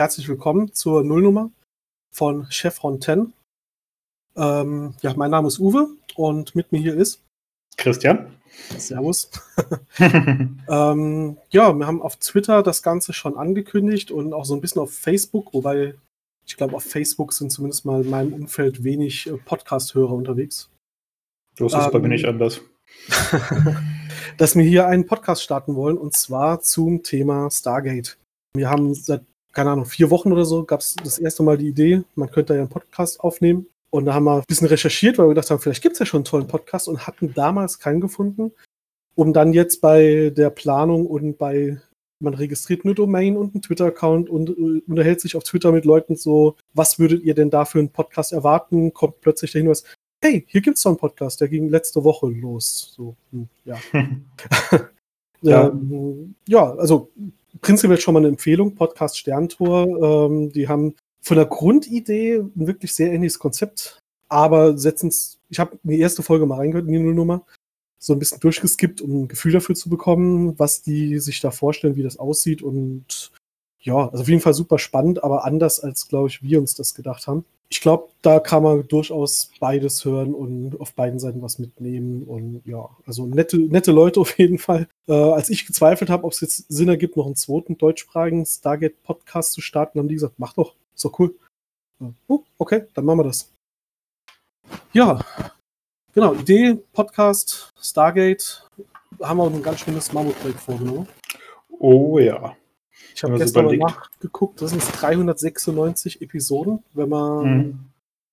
herzlich 0.00 0.30
willkommen 0.30 0.72
zur 0.72 1.04
Nullnummer 1.04 1.50
von 2.10 2.46
Chevron 2.48 3.02
10. 3.02 3.34
Ähm, 4.34 4.94
ja, 5.02 5.12
mein 5.14 5.30
Name 5.30 5.48
ist 5.48 5.58
Uwe 5.58 5.88
und 6.14 6.54
mit 6.54 6.72
mir 6.72 6.78
hier 6.78 6.94
ist 6.94 7.20
Christian. 7.76 8.34
Servus. 8.78 9.30
ähm, 9.98 11.36
ja, 11.50 11.74
wir 11.74 11.86
haben 11.86 12.00
auf 12.00 12.16
Twitter 12.16 12.62
das 12.62 12.82
Ganze 12.82 13.12
schon 13.12 13.36
angekündigt 13.36 14.10
und 14.10 14.32
auch 14.32 14.46
so 14.46 14.54
ein 14.54 14.62
bisschen 14.62 14.80
auf 14.80 14.90
Facebook, 14.90 15.52
wobei 15.52 15.96
ich 16.46 16.56
glaube, 16.56 16.76
auf 16.76 16.84
Facebook 16.84 17.34
sind 17.34 17.52
zumindest 17.52 17.84
mal 17.84 18.02
in 18.02 18.08
meinem 18.08 18.32
Umfeld 18.32 18.82
wenig 18.82 19.26
äh, 19.26 19.36
Podcast-Hörer 19.36 20.14
unterwegs. 20.14 20.70
Das 21.58 21.74
ist 21.74 21.78
ähm, 21.78 21.90
bei 21.92 21.98
mir 21.98 22.08
nicht 22.08 22.24
anders. 22.24 22.62
dass 24.38 24.56
wir 24.56 24.64
hier 24.64 24.86
einen 24.86 25.04
Podcast 25.04 25.42
starten 25.42 25.74
wollen 25.74 25.98
und 25.98 26.14
zwar 26.14 26.62
zum 26.62 27.02
Thema 27.02 27.50
Stargate. 27.50 28.16
Wir 28.56 28.70
haben 28.70 28.94
seit, 28.94 29.24
keine 29.52 29.70
Ahnung, 29.70 29.84
vier 29.84 30.10
Wochen 30.10 30.32
oder 30.32 30.44
so 30.44 30.64
gab 30.64 30.80
es 30.80 30.96
das 30.96 31.18
erste 31.18 31.42
Mal 31.42 31.58
die 31.58 31.68
Idee, 31.68 32.02
man 32.14 32.30
könnte 32.30 32.54
ja 32.54 32.60
einen 32.60 32.68
Podcast 32.68 33.20
aufnehmen. 33.20 33.66
Und 33.90 34.04
da 34.04 34.14
haben 34.14 34.24
wir 34.24 34.36
ein 34.36 34.44
bisschen 34.46 34.68
recherchiert, 34.68 35.18
weil 35.18 35.26
wir 35.26 35.30
gedacht 35.30 35.50
haben, 35.50 35.58
vielleicht 35.58 35.82
gibt 35.82 35.94
es 35.94 35.98
ja 35.98 36.06
schon 36.06 36.18
einen 36.18 36.24
tollen 36.24 36.46
Podcast 36.46 36.86
und 36.86 37.06
hatten 37.06 37.34
damals 37.34 37.80
keinen 37.80 38.00
gefunden. 38.00 38.52
Um 39.16 39.32
dann 39.32 39.52
jetzt 39.52 39.80
bei 39.80 40.32
der 40.34 40.50
Planung 40.50 41.06
und 41.06 41.36
bei, 41.38 41.80
man 42.20 42.34
registriert 42.34 42.84
eine 42.84 42.94
Domain 42.94 43.36
und 43.36 43.54
einen 43.54 43.62
Twitter-Account 43.62 44.30
und 44.30 44.50
äh, 44.50 44.82
unterhält 44.86 45.20
sich 45.20 45.34
auf 45.34 45.42
Twitter 45.42 45.72
mit 45.72 45.84
Leuten 45.84 46.14
so, 46.14 46.54
was 46.72 47.00
würdet 47.00 47.24
ihr 47.24 47.34
denn 47.34 47.50
da 47.50 47.64
für 47.64 47.80
einen 47.80 47.90
Podcast 47.90 48.32
erwarten? 48.32 48.94
Kommt 48.94 49.20
plötzlich 49.20 49.50
der 49.50 49.62
Hinweis, 49.62 49.82
hey, 50.22 50.46
hier 50.48 50.60
gibt 50.60 50.76
es 50.76 50.84
doch 50.84 50.90
einen 50.90 50.98
Podcast, 50.98 51.40
der 51.40 51.48
ging 51.48 51.68
letzte 51.68 52.04
Woche 52.04 52.28
los. 52.28 52.92
So, 52.94 53.16
hm, 53.32 53.48
ja. 53.64 53.76
ja. 53.92 54.88
Ähm, 55.42 56.34
ja, 56.46 56.74
also 56.74 57.10
prinzipiell 57.60 58.00
schon 58.00 58.14
mal 58.14 58.20
eine 58.20 58.28
Empfehlung, 58.28 58.74
Podcast 58.74 59.18
Sterntor. 59.18 60.28
Ähm, 60.30 60.52
die 60.52 60.68
haben 60.68 60.94
von 61.20 61.36
der 61.36 61.46
Grundidee 61.46 62.36
ein 62.36 62.66
wirklich 62.66 62.94
sehr 62.94 63.12
ähnliches 63.12 63.38
Konzept, 63.38 63.98
aber 64.28 64.78
setzen 64.78 65.08
es, 65.08 65.38
ich 65.48 65.58
habe 65.58 65.78
die 65.82 66.00
erste 66.00 66.22
Folge 66.22 66.46
mal 66.46 66.56
reingehört 66.56 66.86
in 66.86 66.92
die 66.92 66.98
Nullnummer, 66.98 67.44
so 67.98 68.14
ein 68.14 68.18
bisschen 68.18 68.40
durchgeskippt, 68.40 69.02
um 69.02 69.22
ein 69.22 69.28
Gefühl 69.28 69.52
dafür 69.52 69.74
zu 69.74 69.90
bekommen, 69.90 70.58
was 70.58 70.82
die 70.82 71.18
sich 71.18 71.40
da 71.40 71.50
vorstellen, 71.50 71.96
wie 71.96 72.02
das 72.02 72.18
aussieht 72.18 72.62
und 72.62 73.32
ja, 73.82 74.08
also 74.08 74.22
auf 74.22 74.28
jeden 74.28 74.42
Fall 74.42 74.54
super 74.54 74.78
spannend, 74.78 75.24
aber 75.24 75.44
anders 75.44 75.80
als, 75.80 76.08
glaube 76.08 76.28
ich, 76.28 76.42
wir 76.42 76.58
uns 76.58 76.74
das 76.74 76.94
gedacht 76.94 77.26
haben. 77.26 77.44
Ich 77.72 77.80
glaube, 77.80 78.08
da 78.20 78.40
kann 78.40 78.64
man 78.64 78.88
durchaus 78.88 79.52
beides 79.60 80.04
hören 80.04 80.34
und 80.34 80.80
auf 80.80 80.92
beiden 80.94 81.20
Seiten 81.20 81.40
was 81.40 81.60
mitnehmen. 81.60 82.24
Und 82.24 82.62
ja, 82.66 82.90
also 83.06 83.26
nette, 83.26 83.58
nette 83.58 83.92
Leute 83.92 84.20
auf 84.20 84.36
jeden 84.38 84.58
Fall. 84.58 84.88
Äh, 85.06 85.12
als 85.12 85.50
ich 85.50 85.66
gezweifelt 85.66 86.10
habe, 86.10 86.24
ob 86.24 86.32
es 86.32 86.40
jetzt 86.40 86.66
Sinn 86.68 86.88
ergibt, 86.88 87.16
noch 87.16 87.26
einen 87.26 87.36
zweiten 87.36 87.78
deutschsprachigen 87.78 88.44
Stargate-Podcast 88.44 89.52
zu 89.52 89.60
starten, 89.60 90.00
haben 90.00 90.08
die 90.08 90.14
gesagt, 90.14 90.34
mach 90.38 90.52
doch, 90.54 90.74
ist 90.94 91.04
doch 91.04 91.16
cool. 91.20 91.34
Oh, 92.26 92.42
okay, 92.58 92.86
dann 92.94 93.04
machen 93.04 93.20
wir 93.20 93.24
das. 93.24 93.52
Ja, 94.92 95.20
genau, 96.12 96.34
Idee, 96.34 96.74
Podcast, 96.92 97.70
Stargate, 97.80 98.66
haben 99.20 99.36
wir 99.36 99.46
ein 99.46 99.62
ganz 99.62 99.80
schönes 99.80 100.12
Mammutprojekt 100.12 100.60
vorgenommen. 100.60 101.06
Oh 101.78 102.18
ja. 102.18 102.56
Ich 103.14 103.22
habe 103.22 103.38
gestern 103.38 103.66
mal 103.66 103.76
nachgeguckt, 103.76 104.60
das 104.62 104.70
sind 104.70 104.82
396 104.82 106.22
Episoden, 106.22 106.82
wenn 106.92 107.08
man 107.08 107.44
mhm. 107.44 107.78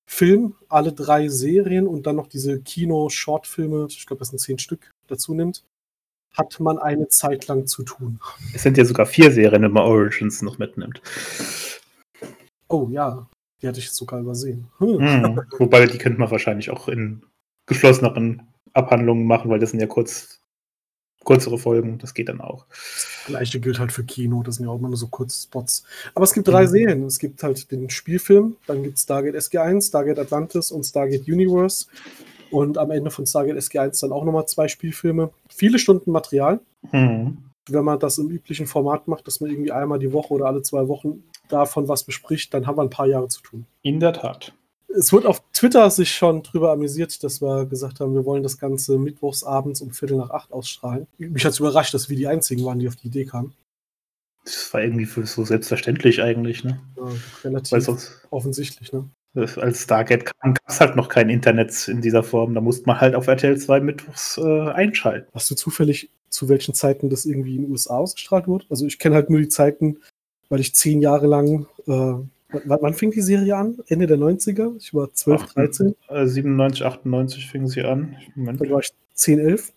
Film, 0.09 0.56
alle 0.69 0.94
drei 0.94 1.28
Serien 1.28 1.85
und 1.85 2.07
dann 2.07 2.16
noch 2.16 2.28
diese 2.28 2.62
Kino-Shortfilme, 2.62 3.88
ich 3.90 4.06
glaube, 4.06 4.19
das 4.19 4.29
sind 4.29 4.40
zehn 4.40 4.57
Stück, 4.57 4.94
dazu 5.07 5.34
nimmt, 5.34 5.63
hat 6.34 6.59
man 6.59 6.78
eine 6.78 7.09
Zeit 7.09 7.47
lang 7.47 7.68
zu 7.68 7.84
tun. 7.84 8.19
Es 8.53 8.63
sind 8.63 8.78
ja 8.78 8.85
sogar 8.85 9.06
vier 9.06 9.31
Serien, 9.31 9.63
wenn 9.63 9.72
man 9.72 9.84
Origins 9.84 10.41
noch 10.41 10.59
mitnimmt. 10.59 11.01
Oh 12.69 12.88
ja, 12.90 13.28
die 13.62 13.68
hatte 13.68 13.80
ich 13.80 13.91
sogar 13.91 14.19
übersehen. 14.19 14.68
Hm. 14.78 14.97
Mhm. 14.97 15.41
Wobei, 15.59 15.85
die 15.88 15.97
könnte 15.97 16.19
man 16.19 16.31
wahrscheinlich 16.31 16.69
auch 16.69 16.88
in 16.88 17.24
geschlosseneren 17.66 18.44
Abhandlungen 18.74 19.25
machen, 19.25 19.50
weil 19.50 19.59
das 19.59 19.72
sind 19.72 19.80
ja 19.80 19.88
kurz 19.88 20.37
kürzere 21.27 21.57
Folgen, 21.57 21.97
das 21.97 22.13
geht 22.13 22.29
dann 22.29 22.41
auch. 22.41 22.65
Das 22.69 23.25
gleiche 23.27 23.59
gilt 23.59 23.79
halt 23.79 23.91
für 23.91 24.03
Kino, 24.03 24.43
das 24.43 24.55
sind 24.55 24.65
ja 24.65 24.71
auch 24.71 24.79
immer 24.79 24.88
nur 24.88 24.97
so 24.97 25.07
kurze 25.07 25.43
Spots. 25.43 25.83
Aber 26.15 26.23
es 26.23 26.33
gibt 26.33 26.47
drei 26.47 26.63
mhm. 26.63 26.67
Serien. 26.67 27.03
Es 27.03 27.19
gibt 27.19 27.43
halt 27.43 27.69
den 27.71 27.89
Spielfilm, 27.89 28.55
dann 28.65 28.81
gibt 28.81 28.97
es 28.97 29.03
Stargate 29.03 29.35
SG1, 29.35 29.89
Stargate 29.89 30.19
Atlantis 30.19 30.71
und 30.71 30.83
Stargate 30.83 31.27
Universe. 31.27 31.85
Und 32.49 32.77
am 32.77 32.91
Ende 32.91 33.11
von 33.11 33.25
Stargate 33.25 33.57
SG1 33.57 33.99
dann 34.01 34.13
auch 34.13 34.23
nochmal 34.23 34.47
zwei 34.47 34.69
Spielfilme. 34.69 35.29
Viele 35.49 35.79
Stunden 35.79 36.11
Material. 36.11 36.61
Mhm. 36.93 37.38
Wenn 37.69 37.83
man 37.83 37.99
das 37.99 38.17
im 38.17 38.29
üblichen 38.29 38.65
Format 38.65 39.09
macht, 39.09 39.27
dass 39.27 39.41
man 39.41 39.49
irgendwie 39.49 39.73
einmal 39.73 39.99
die 39.99 40.13
Woche 40.13 40.33
oder 40.33 40.45
alle 40.45 40.61
zwei 40.61 40.88
Wochen 40.88 41.23
davon 41.49 41.89
was 41.89 42.05
bespricht, 42.05 42.53
dann 42.53 42.65
haben 42.65 42.77
wir 42.77 42.83
ein 42.83 42.89
paar 42.89 43.07
Jahre 43.07 43.27
zu 43.27 43.41
tun. 43.41 43.65
In 43.81 43.99
der 43.99 44.13
Tat 44.13 44.53
es 44.88 45.12
wird 45.12 45.25
auf 45.25 45.42
Twitter 45.53 45.90
sich 45.90 46.12
schon 46.12 46.44
drüber 46.44 46.72
amüsiert, 46.72 47.24
dass 47.24 47.42
wir 47.42 47.66
gesagt 47.66 48.00
haben, 48.00 48.14
wir 48.14 48.25
wollen 48.25 48.44
das 48.44 48.58
Ganze 48.58 48.98
mittwochsabends 48.98 49.81
um 49.81 49.92
Viertel 49.92 50.18
nach 50.18 50.30
acht 50.30 50.52
ausstrahlen. 50.52 51.08
Mich 51.18 51.46
hat 51.46 51.52
es 51.52 51.59
überrascht, 51.59 51.94
dass 51.94 52.09
wir 52.09 52.18
die 52.18 52.28
einzigen 52.28 52.64
waren, 52.66 52.80
die 52.80 52.88
auf 52.88 52.96
die 52.96 53.08
Idee 53.08 53.25
kamen. 53.25 53.53
Das 54.44 54.74
war 54.74 54.81
irgendwie 54.81 55.06
so 55.06 55.44
selbstverständlich 55.44 56.22
eigentlich, 56.22 56.64
ne? 56.64 56.80
Ja, 56.96 57.12
relativ 57.44 57.84
sonst, 57.84 58.28
offensichtlich, 58.30 58.94
ne? 58.94 59.09
Als 59.36 59.84
Stargate 59.84 60.25
kam, 60.25 60.53
gab 60.53 60.70
es 60.70 60.80
halt 60.80 60.96
noch 60.96 61.09
kein 61.09 61.30
Internet 61.30 61.88
in 61.90 62.02
dieser 62.02 62.24
Form. 62.24 62.56
Da 62.56 62.62
musste 62.62 62.86
man 62.88 63.00
halt 63.00 63.14
auf 63.14 63.28
RTL 63.28 63.58
2 63.58 63.81
mittwochs 63.81 64.38
äh, 64.38 64.69
einschalten. 64.69 65.30
Hast 65.34 65.52
du 65.52 65.56
zufällig, 65.56 66.09
zu 66.30 66.50
welchen 66.50 66.74
Zeiten 66.74 67.09
das 67.09 67.25
irgendwie 67.25 67.58
in 67.58 67.64
den 67.64 67.72
USA 67.72 67.98
ausgestrahlt 67.98 68.48
wurde? 68.48 68.66
Also 68.69 68.86
ich 68.86 69.00
kenne 69.00 69.16
halt 69.16 69.30
nur 69.30 69.40
die 69.40 69.50
Zeiten, 69.50 70.00
weil 70.50 70.62
ich 70.62 70.74
zehn 70.74 71.02
Jahre 71.02 71.28
lang 71.28 71.68
äh, 71.88 72.14
W 72.50 72.62
wann 72.66 72.94
fing 72.94 73.12
die 73.12 73.22
Serie 73.22 73.58
an? 73.58 73.78
Ende 73.88 74.08
der 74.08 74.18
90er? 74.18 74.78
Ich 74.78 74.94
war 74.94 75.13
12, 75.13 75.53
13. 75.53 75.96
Äh, 76.08 76.25
97, 76.28 76.85
98 76.85 77.47
fing 77.47 77.68
sie 77.68 77.81
an. 77.81 78.16
Moment. 78.35 78.62
Da 78.62 78.69
war 78.69 78.80
ich 78.80 78.94
10, 79.13 79.40
11. 79.40 79.74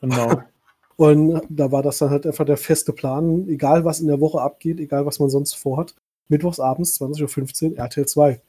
Genau. 0.00 0.42
Und 0.96 1.42
da 1.48 1.72
war 1.72 1.82
das 1.82 1.98
dann 1.98 2.10
halt 2.10 2.26
einfach 2.26 2.46
der 2.46 2.56
feste 2.56 2.92
Plan, 2.92 3.48
egal 3.48 3.84
was 3.84 4.00
in 4.00 4.06
der 4.06 4.20
Woche 4.20 4.40
abgeht, 4.40 4.78
egal 4.78 5.04
was 5.06 5.18
man 5.18 5.28
sonst 5.28 5.54
vorhat. 5.54 5.94
Mittwochs 6.28 6.60
abends, 6.60 7.00
20.15 7.00 7.72
Uhr, 7.72 7.78
RTL 7.78 8.06
2. 8.06 8.40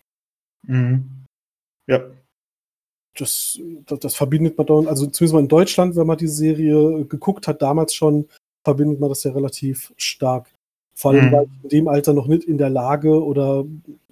Mhm. 0.68 1.26
Ja. 1.88 2.04
Das, 3.18 3.60
das, 3.86 4.00
das, 4.00 4.16
verbindet 4.16 4.58
man 4.58 4.68
dann, 4.68 4.88
also 4.88 5.08
zumindest 5.08 5.34
mal 5.34 5.40
in 5.40 5.48
Deutschland, 5.48 5.96
wenn 5.96 6.08
man 6.08 6.18
die 6.18 6.28
Serie 6.28 7.06
geguckt 7.06 7.48
hat, 7.48 7.62
damals 7.62 7.94
schon, 7.94 8.28
verbindet 8.64 9.00
man 9.00 9.10
das 9.10 9.24
ja 9.24 9.32
relativ 9.32 9.94
stark. 9.98 10.54
Vor 10.98 11.12
allem 11.12 11.28
mhm. 11.28 11.32
war 11.34 11.44
ich 11.44 11.64
in 11.64 11.70
dem 11.70 11.88
Alter 11.90 12.14
noch 12.14 12.28
nicht 12.28 12.46
in 12.46 12.58
der 12.58 12.70
Lage 12.70 13.24
oder 13.24 13.66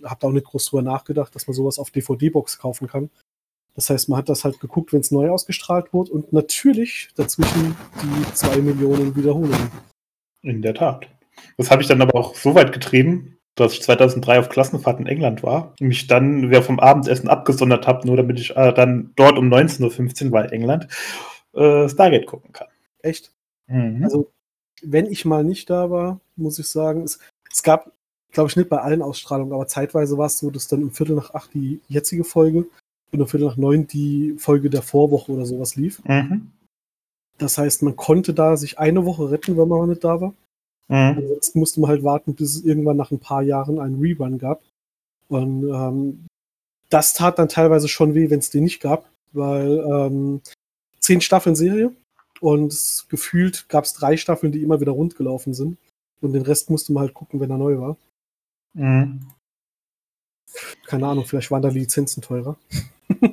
habe 0.04 0.18
da 0.20 0.28
auch 0.28 0.32
nicht 0.32 0.46
groß 0.46 0.66
drüber 0.66 0.82
nachgedacht, 0.82 1.34
dass 1.34 1.48
man 1.48 1.54
sowas 1.54 1.80
auf 1.80 1.92
DVD-Box 1.92 2.60
kaufen 2.60 2.88
kann. 2.88 3.10
Das 3.74 3.90
heißt, 3.90 4.10
man 4.10 4.18
hat 4.18 4.30
das 4.30 4.44
halt 4.44 4.60
geguckt, 4.60 4.94
wenn 4.94 5.00
es 5.00 5.10
neu 5.10 5.30
ausgestrahlt 5.30 5.94
wurde 5.94 6.12
und 6.12 6.34
natürlich 6.34 7.10
dazwischen 7.16 7.76
die 8.02 8.34
zwei 8.34 8.58
Millionen 8.58 9.16
Wiederholungen. 9.16 9.72
In 10.42 10.62
der 10.62 10.76
Tat. 10.76 11.08
Das 11.58 11.72
habe 11.72 11.82
ich 11.82 11.88
dann 11.88 12.02
aber 12.02 12.20
auch 12.20 12.36
so 12.36 12.54
weit 12.54 12.74
getrieben, 12.74 13.38
dass 13.56 13.74
ich 13.74 13.82
2003 13.82 14.40
auf 14.40 14.50
Klassenfahrt 14.50 15.00
in 15.00 15.08
England 15.08 15.42
war, 15.42 15.74
mich 15.80 16.08
dann 16.08 16.50
wer 16.50 16.64
vom 16.64 16.80
Abendessen 16.80 17.30
abgesondert 17.30 17.88
habe, 17.88 18.06
nur 18.06 18.18
damit 18.18 18.40
ich 18.40 18.56
äh, 18.56 18.74
dann 18.74 19.12
dort 19.16 19.38
um 19.38 19.52
19.15 19.52 20.26
Uhr, 20.26 20.32
weil 20.34 20.52
England, 20.52 20.88
äh, 21.54 21.88
Stargate 21.88 22.26
gucken 22.26 22.52
kann. 22.52 22.68
Echt? 23.00 23.32
Mhm. 23.68 24.04
Also 24.04 24.33
wenn 24.84 25.06
ich 25.06 25.26
mal 25.26 25.44
nicht 25.44 25.70
da 25.70 25.90
war, 25.90 26.20
muss 26.36 26.60
ich 26.60 26.68
sagen, 26.68 27.04
es, 27.04 27.20
es 27.52 27.64
gab, 27.64 27.92
glaube 28.32 28.50
ich, 28.50 28.56
nicht 28.56 28.70
bei 28.70 28.80
allen 28.80 29.02
Ausstrahlungen, 29.02 29.54
aber 29.54 29.68
zeitweise 29.68 30.18
war 30.18 30.28
es 30.28 30.40
so, 30.40 30.50
dass 30.50 30.68
dann 30.68 30.84
um 30.84 30.92
Viertel 30.92 31.16
nach 31.16 31.34
acht 31.34 31.54
die 31.54 31.80
jetzige 31.88 32.24
Folge 32.24 32.66
und 33.12 33.22
um 33.22 33.28
Viertel 33.28 33.48
nach 33.48 33.58
neun 33.58 33.88
die 33.88 34.36
Folge 34.38 34.70
der 34.70 34.82
Vorwoche 34.82 35.32
oder 35.32 35.46
sowas 35.46 35.76
lief. 35.76 36.04
Mhm. 36.06 36.52
Das 37.38 37.58
heißt, 37.58 37.84
man 37.84 37.96
konnte 37.96 38.34
da 38.34 38.58
sich 38.58 38.80
eine 38.80 39.06
Woche 39.06 39.32
retten, 39.32 39.58
wenn 39.58 39.68
man 39.68 39.80
mal 39.80 39.88
nicht 39.88 40.04
da 40.04 40.22
war. 40.22 40.34
Mhm. 40.88 41.18
Ansonsten 41.18 41.60
musste 41.60 41.80
man 41.80 41.90
halt 41.90 42.04
warten, 42.04 42.36
bis 42.36 42.56
es 42.56 42.64
irgendwann 42.64 42.98
nach 42.98 43.12
ein 43.12 43.20
paar 43.20 43.42
Jahren 43.42 43.80
einen 43.80 44.00
Rerun 44.00 44.38
gab. 44.38 44.62
Und 45.30 45.64
ähm, 45.64 46.26
das 46.90 47.14
tat 47.14 47.40
dann 47.40 47.50
teilweise 47.50 47.88
schon 47.88 48.14
weh, 48.14 48.30
wenn 48.30 48.40
es 48.40 48.50
den 48.50 48.66
nicht 48.66 48.82
gab, 48.82 49.10
weil 49.32 49.80
ähm, 49.80 50.42
zehn 51.00 51.22
Staffeln 51.22 51.56
Serie, 51.56 51.92
und 52.44 53.06
gefühlt 53.08 53.70
gab 53.70 53.86
es 53.86 53.94
drei 53.94 54.18
Staffeln, 54.18 54.52
die 54.52 54.64
immer 54.64 54.82
wieder 54.82 54.92
rund 54.92 55.16
gelaufen 55.16 55.54
sind. 55.54 55.78
Und 56.20 56.34
den 56.34 56.42
Rest 56.42 56.70
musste 56.70 56.92
man 56.92 57.04
halt 57.04 57.14
gucken, 57.14 57.40
wenn 57.40 57.50
er 57.50 57.58
neu 57.58 57.80
war. 57.80 57.98
Mhm. 58.74 59.22
Keine 60.86 61.08
Ahnung, 61.08 61.24
vielleicht 61.26 61.52
waren 61.52 61.62
da 61.62 61.70
die 61.70 61.80
Lizenzen 61.80 62.22
teurer. 62.22 62.58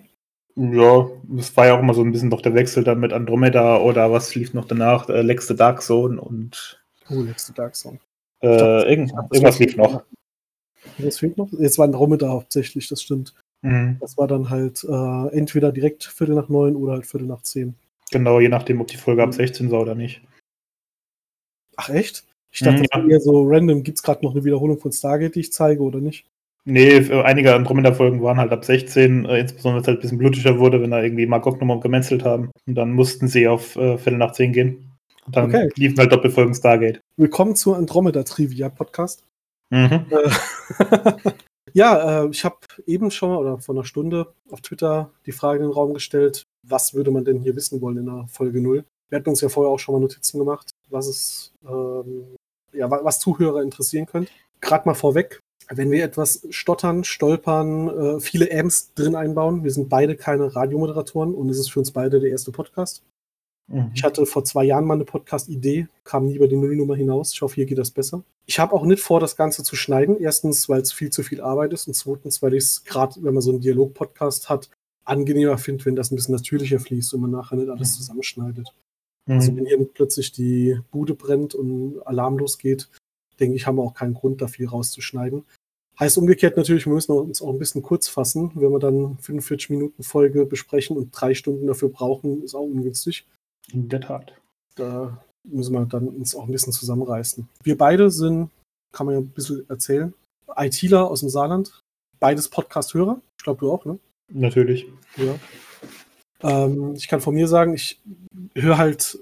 ja, 0.55 1.09
es 1.37 1.57
war 1.57 1.67
ja 1.67 1.75
auch 1.75 1.81
immer 1.81 1.93
so 1.93 2.03
ein 2.03 2.13
bisschen 2.13 2.29
noch 2.29 2.41
der 2.41 2.55
Wechsel 2.55 2.85
dann 2.85 3.01
mit 3.01 3.13
Andromeda 3.13 3.79
oder 3.79 4.13
was 4.13 4.33
lief 4.37 4.55
noch 4.55 4.67
danach? 4.67 5.09
Äh, 5.09 5.23
Lex 5.23 5.49
the 5.49 5.57
Dark 5.57 5.83
Zone 5.83 6.21
und. 6.21 6.81
Oh, 7.11 7.21
Lex 7.21 7.49
the 7.49 7.53
Dark 7.53 7.75
Zone. 7.75 7.99
Äh, 8.39 8.57
dachte, 8.57 8.89
irgend, 8.89 9.13
irgendwas 9.33 9.59
lief 9.59 9.77
noch. 9.77 10.05
Was 10.99 11.19
fehlt 11.19 11.37
noch? 11.37 11.51
Jetzt 11.59 11.79
war 11.79 11.87
Andromeda 11.87 12.29
hauptsächlich, 12.29 12.87
das 12.87 13.03
stimmt. 13.03 13.35
Mhm. 13.63 13.97
Das 14.01 14.17
war 14.17 14.29
dann 14.29 14.51
halt 14.51 14.85
äh, 14.85 15.37
entweder 15.37 15.73
direkt 15.73 16.05
Viertel 16.05 16.37
nach 16.37 16.49
neun 16.49 16.77
oder 16.77 16.93
halt 16.93 17.07
Viertel 17.07 17.27
nach 17.27 17.43
zehn. 17.43 17.75
Genau, 18.11 18.41
je 18.41 18.49
nachdem, 18.49 18.81
ob 18.81 18.89
die 18.89 18.97
Folge 18.97 19.23
ab 19.23 19.33
16 19.33 19.71
war 19.71 19.81
oder 19.81 19.95
nicht. 19.95 20.23
Ach 21.77 21.89
echt? 21.91 22.25
Ich 22.51 22.61
dachte, 22.61 22.81
mhm, 22.81 22.87
ja. 22.93 23.15
eher 23.15 23.21
so 23.21 23.45
random, 23.47 23.83
gibt 23.83 23.99
es 23.99 24.03
gerade 24.03 24.25
noch 24.25 24.33
eine 24.33 24.45
Wiederholung 24.45 24.79
von 24.79 24.93
Stargate, 24.93 25.35
die 25.35 25.41
ich 25.41 25.53
zeige 25.53 25.83
oder 25.83 26.01
nicht? 26.01 26.27
Nee, 26.65 27.11
einige 27.23 27.55
Andromeda-Folgen 27.55 28.23
waren 28.23 28.39
halt 28.39 28.53
ab 28.53 28.65
16, 28.65 29.25
äh, 29.25 29.41
insbesondere 29.41 29.77
wenn 29.77 29.83
es 29.83 29.87
halt 29.89 29.99
ein 29.99 30.03
bisschen 30.03 30.19
blutiger 30.19 30.59
wurde, 30.59 30.83
wenn 30.83 30.91
da 30.91 31.03
irgendwie 31.03 31.27
Markov 31.27 31.59
nochmal 31.59 31.81
gemenzelt 31.81 32.25
haben. 32.25 32.51
Und 32.67 32.75
dann 32.75 32.93
mussten 32.93 33.29
sie 33.29 33.49
auf 33.49 33.77
äh, 33.77 33.97
Viertel 33.97 34.19
nach 34.19 34.33
10 34.33 34.53
gehen. 34.53 34.91
Und 35.27 35.37
dann 35.37 35.47
okay. 35.47 35.71
liefen 35.77 35.99
halt 35.99 36.13
Doppelfolgen 36.13 36.55
Stargate. 36.55 37.01
Willkommen 37.17 37.57
zur 37.57 37.77
Andromeda-Trivia-Podcast. 37.77 39.25
Mhm. 39.71 40.07
Äh, 40.11 41.31
ja, 41.73 42.25
äh, 42.25 42.29
ich 42.31 42.45
habe 42.45 42.59
eben 42.87 43.11
schon 43.11 43.37
oder 43.37 43.59
vor 43.59 43.75
einer 43.75 43.85
Stunde 43.85 44.33
auf 44.51 44.61
Twitter 44.61 45.11
die 45.27 45.33
Frage 45.33 45.59
in 45.61 45.69
den 45.69 45.73
Raum 45.73 45.95
gestellt, 45.95 46.45
was 46.63 46.95
würde 46.95 47.11
man 47.11 47.25
denn 47.25 47.41
hier 47.41 47.57
wissen 47.57 47.81
wollen 47.81 47.99
in 47.99 48.07
der 48.07 48.27
Folge 48.29 48.61
0? 48.61 48.85
Wir 49.09 49.19
hatten 49.19 49.31
uns 49.31 49.41
ja 49.41 49.49
vorher 49.49 49.73
auch 49.73 49.79
schon 49.79 49.95
mal 49.95 50.01
Notizen 50.01 50.39
gemacht, 50.39 50.71
was 50.89 51.07
es, 51.07 51.53
ähm, 51.69 52.37
ja, 52.73 52.91
was 52.91 53.21
Zuhörer 53.21 53.63
interessieren 53.63 54.07
könnte. 54.07 54.31
Gerade 54.61 54.89
mal 54.89 54.95
vorweg, 54.95 55.41
wenn 55.69 55.91
wir 55.91 56.05
etwas 56.05 56.47
stottern, 56.51 57.05
stolpern, 57.05 57.89
äh, 57.89 58.21
viele 58.21 58.51
Amps 58.53 58.93
drin 58.95 59.17
einbauen, 59.17 59.65
wir 59.65 59.71
sind 59.71 59.89
beide 59.89 60.17
keine 60.17 60.55
Radiomoderatoren 60.55 61.35
und 61.35 61.49
es 61.49 61.59
ist 61.59 61.71
für 61.71 61.81
uns 61.81 61.93
beide 61.93 62.21
der 62.21 62.31
erste 62.31 62.53
Podcast. 62.53 63.03
Mhm. 63.71 63.93
Ich 63.95 64.03
hatte 64.03 64.27
vor 64.27 64.45
zwei 64.45 64.65
Jahren 64.65 64.85
mal 64.85 64.95
eine 64.95 65.05
Podcast-Idee, 65.05 65.87
kam 66.05 66.27
nie 66.27 66.35
über 66.35 66.49
die 66.49 66.57
Nullnummer 66.57 66.97
hinaus. 66.97 67.33
Ich 67.33 67.41
hoffe, 67.41 67.55
hier 67.55 67.67
geht 67.67 67.79
das 67.79 67.91
besser. 67.91 68.25
Ich 68.47 68.59
habe 68.59 68.75
auch 68.75 68.85
nicht 68.85 69.01
vor, 69.01 69.21
das 69.21 69.37
Ganze 69.37 69.63
zu 69.63 69.77
schneiden. 69.77 70.19
Erstens, 70.19 70.69
weil 70.69 70.81
es 70.81 70.93
viel 70.93 71.11
zu 71.11 71.23
viel 71.23 71.41
Arbeit 71.41 71.73
ist 71.73 71.87
und 71.87 71.95
zweitens, 71.95 72.43
weil 72.43 72.55
ich 72.55 72.65
es 72.65 72.85
gerade, 72.85 73.23
wenn 73.23 73.33
man 73.33 73.43
so 73.43 73.51
einen 73.51 73.61
Dialog-Podcast 73.61 74.49
hat, 74.49 74.69
angenehmer 75.05 75.57
finde, 75.57 75.85
wenn 75.87 75.97
das 75.97 76.11
ein 76.11 76.17
bisschen 76.17 76.35
natürlicher 76.35 76.81
fließt 76.81 77.15
und 77.15 77.21
man 77.21 77.31
nachher 77.31 77.57
nicht 77.57 77.71
alles 77.71 77.97
zusammenschneidet. 77.97 78.75
Mhm. 79.27 79.35
Also 79.35 79.57
wenn 79.57 79.67
hier 79.67 79.85
plötzlich 79.85 80.33
die 80.33 80.79
Bude 80.91 81.15
brennt 81.15 81.55
und 81.55 82.01
Alarm 82.05 82.39
losgeht, 82.39 82.89
denke 83.39 83.57
ich, 83.57 83.67
haben 83.67 83.77
wir 83.77 83.83
auch 83.83 83.95
keinen 83.95 84.15
Grund, 84.15 84.43
da 84.43 84.49
viel 84.49 84.67
rauszuschneiden. 84.67 85.45
Heißt 85.99 86.19
umgekehrt 86.19 86.57
natürlich, 86.57 86.87
wir 86.87 86.95
müssen 86.95 87.13
uns 87.13 87.43
auch 87.43 87.51
ein 87.51 87.59
bisschen 87.59 87.83
kurz 87.83 88.09
fassen. 88.09 88.51
Wenn 88.55 88.73
wir 88.73 88.79
dann 88.79 89.19
45 89.19 89.71
Minuten 89.71 90.03
Folge 90.03 90.47
besprechen 90.47 90.97
und 90.97 91.11
drei 91.13 91.35
Stunden 91.35 91.67
dafür 91.67 91.91
brauchen, 91.91 92.43
ist 92.43 92.55
auch 92.55 92.63
ungünstig. 92.63 93.27
In 93.73 93.89
der 93.89 94.01
Tat. 94.01 94.33
Da 94.77 95.17
müssen 95.45 95.73
wir 95.73 95.85
dann 95.87 96.09
uns 96.09 96.35
auch 96.35 96.45
ein 96.45 96.53
bisschen 96.53 96.73
zusammenreißen. 96.73 97.49
Wir 97.63 97.79
beide 97.79 98.11
sind, 98.11 98.51
kann 98.93 99.07
man 99.07 99.15
ja 99.15 99.21
ein 99.21 99.29
bisschen 99.29 99.69
erzählen, 99.69 100.15
ITler 100.57 101.11
aus 101.11 101.21
dem 101.21 101.29
Saarland. 101.29 101.81
Beides 102.19 102.49
Podcast-Hörer. 102.49 103.21
Ich 103.39 103.45
glaube, 103.45 103.61
du 103.61 103.73
auch, 103.73 103.85
ne? 103.85 103.99
Natürlich. 104.33 104.87
Ja. 105.17 105.35
Ähm, 106.43 106.95
ich 106.95 107.09
kann 107.09 107.21
von 107.21 107.35
mir 107.35 107.49
sagen, 107.49 107.75
ich 107.75 108.01
höre 108.55 108.79
halt 108.79 109.19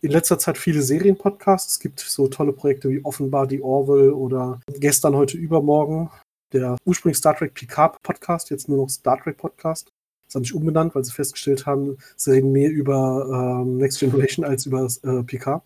in 0.00 0.10
letzter 0.10 0.38
Zeit 0.38 0.58
viele 0.58 0.82
Serienpodcasts. 0.82 1.74
Es 1.74 1.80
gibt 1.80 2.00
so 2.00 2.28
tolle 2.28 2.52
Projekte 2.52 2.90
wie 2.90 3.04
Offenbar 3.04 3.46
die 3.46 3.62
Orwell 3.62 4.10
oder 4.10 4.60
gestern, 4.66 5.16
heute, 5.16 5.36
übermorgen. 5.36 6.10
Der 6.52 6.76
ursprünglich 6.84 7.18
Star 7.18 7.36
Trek 7.36 7.54
Picard 7.54 8.02
Podcast, 8.02 8.50
jetzt 8.50 8.68
nur 8.68 8.78
noch 8.78 8.88
Star 8.90 9.22
Trek 9.22 9.38
Podcast. 9.38 9.88
Das 10.32 10.36
haben 10.36 10.44
sich 10.44 10.54
umbenannt, 10.54 10.94
weil 10.94 11.04
sie 11.04 11.12
festgestellt 11.12 11.66
haben, 11.66 11.98
sie 12.16 12.30
reden 12.30 12.52
mehr 12.52 12.70
über 12.70 13.60
ähm, 13.62 13.76
Next 13.76 14.00
Generation 14.00 14.46
als 14.46 14.64
über 14.64 14.88
äh, 15.02 15.22
Picard. 15.24 15.62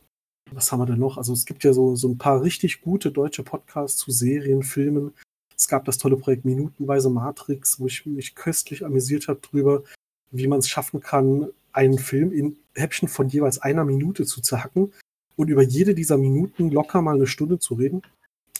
Was 0.51 0.73
haben 0.73 0.81
wir 0.81 0.87
denn 0.87 0.99
noch? 0.99 1.19
Also 1.19 1.33
es 1.35 1.47
gibt 1.47 1.63
ja 1.63 1.73
so, 1.73 1.95
so 1.95 2.09
ein 2.09 2.19
paar 2.19 2.43
richtig 2.43 2.81
gute 2.81 3.13
deutsche 3.13 3.45
Podcasts 3.45 3.97
zu 3.99 4.11
Serien, 4.11 4.65
Filmen. 4.65 5.13
Es 5.57 5.69
gab 5.69 5.85
das 5.85 5.99
tolle 5.99 6.17
Projekt 6.17 6.45
Minutenweise 6.45 7.11
Matrix, 7.11 7.79
wo 7.79 7.87
ich 7.87 8.07
mich 8.07 8.35
köstlich 8.35 8.85
amüsiert 8.85 9.29
habe 9.29 9.39
drüber, 9.39 9.85
wie 10.33 10.49
man 10.49 10.59
es 10.59 10.69
schaffen 10.69 10.99
kann, 10.99 11.47
einen 11.73 12.01
Film 12.01 12.33
in 12.33 12.57
Häppchen 12.75 13.07
von 13.07 13.29
jeweils 13.29 13.61
einer 13.61 13.85
Minute 13.85 14.27
zu 14.27 14.41
zerhacken 14.41 14.93
und 15.37 15.49
über 15.49 15.63
jede 15.63 15.95
dieser 15.95 16.19
Minuten 16.19 16.73
locker 16.73 17.03
mal 17.03 17.15
eine 17.15 17.29
Stunde 17.29 17.61
zu 17.61 17.75
reden. 17.75 18.03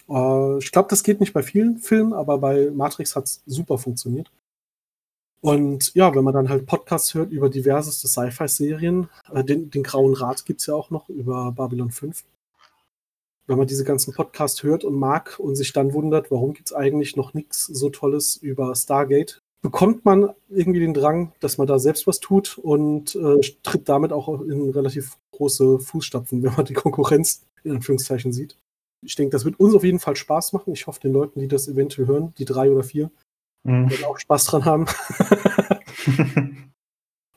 Äh, 0.09 0.59
ich 0.59 0.71
glaube, 0.71 0.89
das 0.89 1.03
geht 1.03 1.19
nicht 1.19 1.33
bei 1.33 1.43
vielen 1.43 1.79
Filmen, 1.79 2.13
aber 2.13 2.39
bei 2.39 2.71
Matrix 2.71 3.17
hat 3.17 3.25
es 3.25 3.43
super 3.47 3.77
funktioniert. 3.77 4.31
Und 5.41 5.95
ja, 5.95 6.15
wenn 6.15 6.25
man 6.25 6.35
dann 6.35 6.49
halt 6.49 6.67
Podcasts 6.67 7.15
hört 7.15 7.31
über 7.31 7.49
diverseste 7.49 8.09
Sci-Fi-Serien, 8.09 9.09
äh, 9.33 9.45
den, 9.45 9.71
den 9.71 9.83
Grauen 9.83 10.15
Rat 10.15 10.45
gibt 10.45 10.61
es 10.61 10.67
ja 10.67 10.75
auch 10.75 10.91
noch 10.91 11.09
über 11.09 11.53
Babylon 11.53 11.91
5. 11.91 12.25
Wenn 13.47 13.59
man 13.59 13.67
diese 13.69 13.85
ganzen 13.85 14.13
Podcasts 14.13 14.63
hört 14.65 14.83
und 14.83 14.95
mag 14.95 15.39
und 15.39 15.55
sich 15.55 15.73
dann 15.73 15.93
wundert, 15.93 16.31
warum 16.31 16.53
gibt 16.53 16.69
es 16.69 16.75
eigentlich 16.75 17.15
noch 17.15 17.33
nichts 17.33 17.67
so 17.67 17.91
Tolles 17.91 18.37
über 18.37 18.75
Stargate, 18.75 19.41
bekommt 19.63 20.05
man 20.05 20.31
irgendwie 20.49 20.81
den 20.81 20.95
Drang, 20.95 21.33
dass 21.41 21.59
man 21.59 21.67
da 21.67 21.79
selbst 21.79 22.07
was 22.07 22.21
tut 22.21 22.59
und 22.59 23.15
äh, 23.15 23.41
tritt 23.63 23.89
damit 23.89 24.13
auch 24.13 24.41
in 24.41 24.71
relativ 24.71 25.17
große 25.33 25.79
Fußstapfen, 25.79 26.43
wenn 26.43 26.55
man 26.55 26.65
die 26.65 26.75
Konkurrenz 26.75 27.43
in 27.63 27.73
Anführungszeichen 27.73 28.33
sieht. 28.33 28.57
Ich 29.03 29.15
denke, 29.15 29.33
das 29.33 29.45
wird 29.45 29.61
uns 29.61 29.75
auf 29.75 29.85
jeden 29.85 29.99
Fall 29.99 30.17
Spaß 30.17 30.53
machen. 30.53 30.73
Ich 30.73 30.87
hoffe, 30.87 31.01
den 31.01 31.13
Leuten, 31.13 31.41
die 31.41 31.49
das 31.49 31.69
eventuell 31.69 32.07
hören, 32.07 32.33
die 32.39 32.45
drei 32.45 32.71
oder 32.71 32.83
vier, 32.83 33.11
mhm. 33.67 33.91
werden 33.91 34.05
auch 34.05 34.19
Spaß 34.19 34.45
dran 34.47 34.65
haben. 34.65 34.87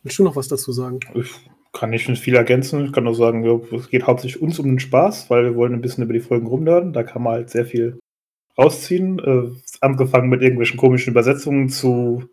Willst 0.03 0.17
du 0.17 0.23
noch 0.23 0.35
was 0.35 0.47
dazu 0.47 0.71
sagen? 0.71 0.99
Ich 1.13 1.31
kann 1.73 1.89
nicht 1.89 2.05
viel 2.17 2.35
ergänzen. 2.35 2.85
Ich 2.85 2.93
kann 2.93 3.03
nur 3.03 3.15
sagen, 3.15 3.45
es 3.73 3.89
geht 3.89 4.07
hauptsächlich 4.07 4.41
uns 4.41 4.57
um 4.59 4.65
den 4.65 4.79
Spaß, 4.79 5.29
weil 5.29 5.43
wir 5.43 5.55
wollen 5.55 5.73
ein 5.73 5.81
bisschen 5.81 6.03
über 6.03 6.13
die 6.13 6.19
Folgen 6.19 6.47
rumnörden. 6.47 6.93
Da 6.93 7.03
kann 7.03 7.21
man 7.21 7.33
halt 7.33 7.49
sehr 7.49 7.65
viel 7.65 7.99
rausziehen. 8.57 9.19
Äh, 9.19 9.51
angefangen 9.81 10.29
mit 10.29 10.41
irgendwelchen 10.41 10.77
komischen 10.77 11.11
Übersetzungen 11.11 11.69
zu 11.69 12.23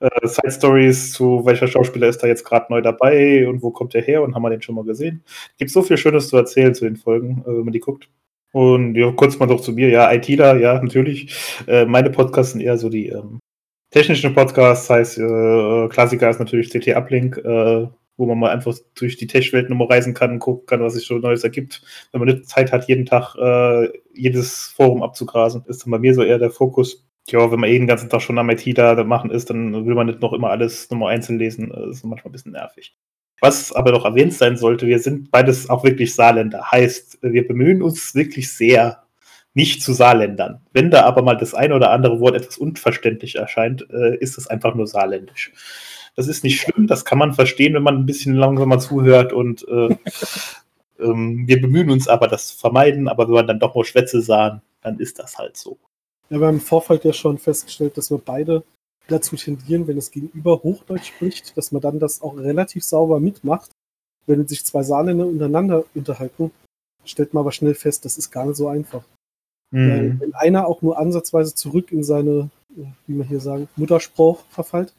äh, 0.00 0.26
Side 0.26 0.50
Stories, 0.50 1.12
zu 1.12 1.44
welcher 1.44 1.68
Schauspieler 1.68 2.08
ist 2.08 2.22
da 2.22 2.26
jetzt 2.26 2.44
gerade 2.44 2.66
neu 2.70 2.80
dabei 2.82 3.48
und 3.48 3.62
wo 3.62 3.70
kommt 3.70 3.94
er 3.94 4.02
her 4.02 4.22
und 4.22 4.34
haben 4.34 4.42
wir 4.42 4.50
den 4.50 4.62
schon 4.62 4.74
mal 4.74 4.84
gesehen. 4.84 5.24
Gibt 5.58 5.70
so 5.70 5.82
viel 5.82 5.96
Schönes 5.96 6.28
zu 6.28 6.36
erzählen 6.36 6.74
zu 6.74 6.84
den 6.84 6.96
Folgen, 6.96 7.42
äh, 7.42 7.48
wenn 7.48 7.64
man 7.64 7.72
die 7.72 7.80
guckt. 7.80 8.08
Und 8.52 8.94
ja, 8.96 9.10
kurz 9.12 9.38
mal 9.38 9.46
doch 9.46 9.60
zu 9.60 9.72
mir. 9.72 9.88
Ja, 9.88 10.12
ITler, 10.12 10.58
ja, 10.58 10.80
natürlich. 10.80 11.34
Äh, 11.66 11.86
meine 11.86 12.10
Podcasts 12.10 12.52
sind 12.52 12.60
eher 12.60 12.76
so 12.76 12.90
die 12.90 13.08
ähm, 13.08 13.40
technischen 13.90 14.34
Podcasts, 14.34 14.90
heißt 14.90 15.18
äh, 15.18 15.88
Klassiker 15.88 16.28
ist 16.30 16.38
natürlich 16.38 16.70
CT 16.70 16.88
Uplink, 16.96 17.38
äh, 17.38 17.88
wo 18.16 18.26
man 18.26 18.38
mal 18.38 18.50
einfach 18.50 18.76
durch 18.94 19.16
die 19.16 19.26
Tech-Welt 19.26 19.70
nochmal 19.70 19.88
reisen 19.88 20.14
kann 20.14 20.32
und 20.32 20.38
gucken 20.40 20.66
kann, 20.66 20.82
was 20.82 20.94
sich 20.94 21.06
so 21.06 21.18
Neues 21.18 21.44
ergibt. 21.44 21.82
Wenn 22.12 22.20
man 22.20 22.28
nicht 22.28 22.46
Zeit 22.46 22.72
hat, 22.72 22.88
jeden 22.88 23.06
Tag 23.06 23.34
äh, 23.36 23.88
jedes 24.14 24.74
Forum 24.76 25.02
abzugrasen, 25.02 25.64
ist 25.66 25.84
dann 25.84 25.90
bei 25.90 25.98
mir 25.98 26.14
so 26.14 26.22
eher 26.22 26.38
der 26.38 26.50
Fokus. 26.50 27.06
Ja, 27.28 27.50
wenn 27.52 27.60
man 27.60 27.70
eh 27.70 27.78
den 27.78 27.86
ganzen 27.86 28.10
Tag 28.10 28.20
schon 28.20 28.38
am 28.38 28.50
IT 28.50 28.66
da 28.76 29.02
machen 29.04 29.30
ist, 29.30 29.48
dann 29.48 29.86
will 29.86 29.94
man 29.94 30.08
nicht 30.08 30.20
noch 30.20 30.32
immer 30.32 30.50
alles 30.50 30.90
nochmal 30.90 31.14
einzeln 31.14 31.38
lesen. 31.38 31.70
Das 31.70 31.96
ist 31.96 32.04
manchmal 32.04 32.30
ein 32.30 32.32
bisschen 32.32 32.52
nervig. 32.52 32.96
Was 33.42 33.72
aber 33.72 33.90
noch 33.90 34.04
erwähnt 34.04 34.34
sein 34.34 34.56
sollte, 34.56 34.86
wir 34.86 35.00
sind 35.00 35.32
beides 35.32 35.68
auch 35.68 35.82
wirklich 35.82 36.14
Saarländer. 36.14 36.70
Heißt, 36.70 37.18
wir 37.22 37.44
bemühen 37.44 37.82
uns 37.82 38.14
wirklich 38.14 38.52
sehr, 38.52 39.02
nicht 39.52 39.82
zu 39.82 39.92
Saarländern. 39.92 40.60
Wenn 40.72 40.92
da 40.92 41.02
aber 41.02 41.22
mal 41.22 41.34
das 41.34 41.52
eine 41.52 41.74
oder 41.74 41.90
andere 41.90 42.20
Wort 42.20 42.36
etwas 42.36 42.56
unverständlich 42.56 43.34
erscheint, 43.34 43.84
äh, 43.90 44.16
ist 44.18 44.38
es 44.38 44.46
einfach 44.46 44.76
nur 44.76 44.86
saarländisch. 44.86 45.52
Das 46.14 46.28
ist 46.28 46.44
nicht 46.44 46.60
schlimm, 46.60 46.86
das 46.86 47.04
kann 47.04 47.18
man 47.18 47.32
verstehen, 47.32 47.74
wenn 47.74 47.82
man 47.82 47.96
ein 47.96 48.06
bisschen 48.06 48.36
langsamer 48.36 48.78
zuhört 48.78 49.32
und 49.32 49.66
äh, 49.66 49.88
ähm, 51.00 51.42
wir 51.44 51.60
bemühen 51.60 51.90
uns 51.90 52.06
aber, 52.06 52.28
das 52.28 52.46
zu 52.46 52.58
vermeiden, 52.58 53.08
aber 53.08 53.26
wenn 53.26 53.34
wir 53.34 53.42
dann 53.42 53.58
doch 53.58 53.74
nur 53.74 53.84
Schwätze 53.84 54.22
sahen, 54.22 54.62
dann 54.82 55.00
ist 55.00 55.18
das 55.18 55.36
halt 55.36 55.56
so. 55.56 55.78
Ja, 56.30 56.38
wir 56.38 56.46
haben 56.46 56.58
im 56.58 56.60
Vorfeld 56.60 57.04
ja 57.04 57.12
schon 57.12 57.38
festgestellt, 57.38 57.98
dass 57.98 58.08
wir 58.08 58.18
beide 58.18 58.62
dazu 59.08 59.36
tendieren, 59.36 59.86
wenn 59.86 59.96
das 59.96 60.10
Gegenüber 60.10 60.62
Hochdeutsch 60.62 61.08
spricht, 61.08 61.56
dass 61.56 61.72
man 61.72 61.82
dann 61.82 61.98
das 61.98 62.22
auch 62.22 62.36
relativ 62.36 62.84
sauber 62.84 63.20
mitmacht. 63.20 63.70
Wenn 64.26 64.46
sich 64.46 64.64
zwei 64.64 64.82
Saarländer 64.82 65.26
untereinander 65.26 65.84
unterhalten, 65.94 66.52
stellt 67.04 67.34
man 67.34 67.42
aber 67.42 67.52
schnell 67.52 67.74
fest, 67.74 68.04
das 68.04 68.18
ist 68.18 68.30
gar 68.30 68.46
nicht 68.46 68.56
so 68.56 68.68
einfach. 68.68 69.02
Mhm. 69.70 70.20
Wenn 70.20 70.34
einer 70.34 70.66
auch 70.66 70.82
nur 70.82 70.98
ansatzweise 70.98 71.54
zurück 71.54 71.90
in 71.90 72.04
seine, 72.04 72.50
wie 73.06 73.14
man 73.14 73.26
hier 73.26 73.40
sagen, 73.40 73.68
Mutterspruch 73.76 74.44
verfällt, 74.50 74.94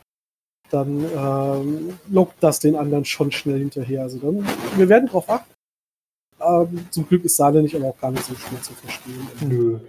dann 0.69 1.05
ähm, 1.15 2.00
lockt 2.10 2.41
das 2.41 2.60
den 2.60 2.75
anderen 2.75 3.05
schon 3.05 3.31
schnell 3.31 3.60
hinterher. 3.60 4.01
Also 4.01 4.17
dann, 4.17 4.45
wir 4.75 4.89
werden 4.89 5.07
drauf 5.07 5.29
achten. 5.29 5.53
Ähm, 6.41 6.88
zum 6.89 7.07
Glück 7.07 7.24
ist 7.24 7.36
Saale 7.36 7.62
nicht 7.62 7.75
aber 7.75 7.86
auch 7.86 8.00
gar 8.00 8.12
nicht 8.12 8.25
so 8.25 8.36
schwer 8.36 8.62
zu 8.62 8.74
verstehen. 8.74 9.27
Nö. 9.41 9.79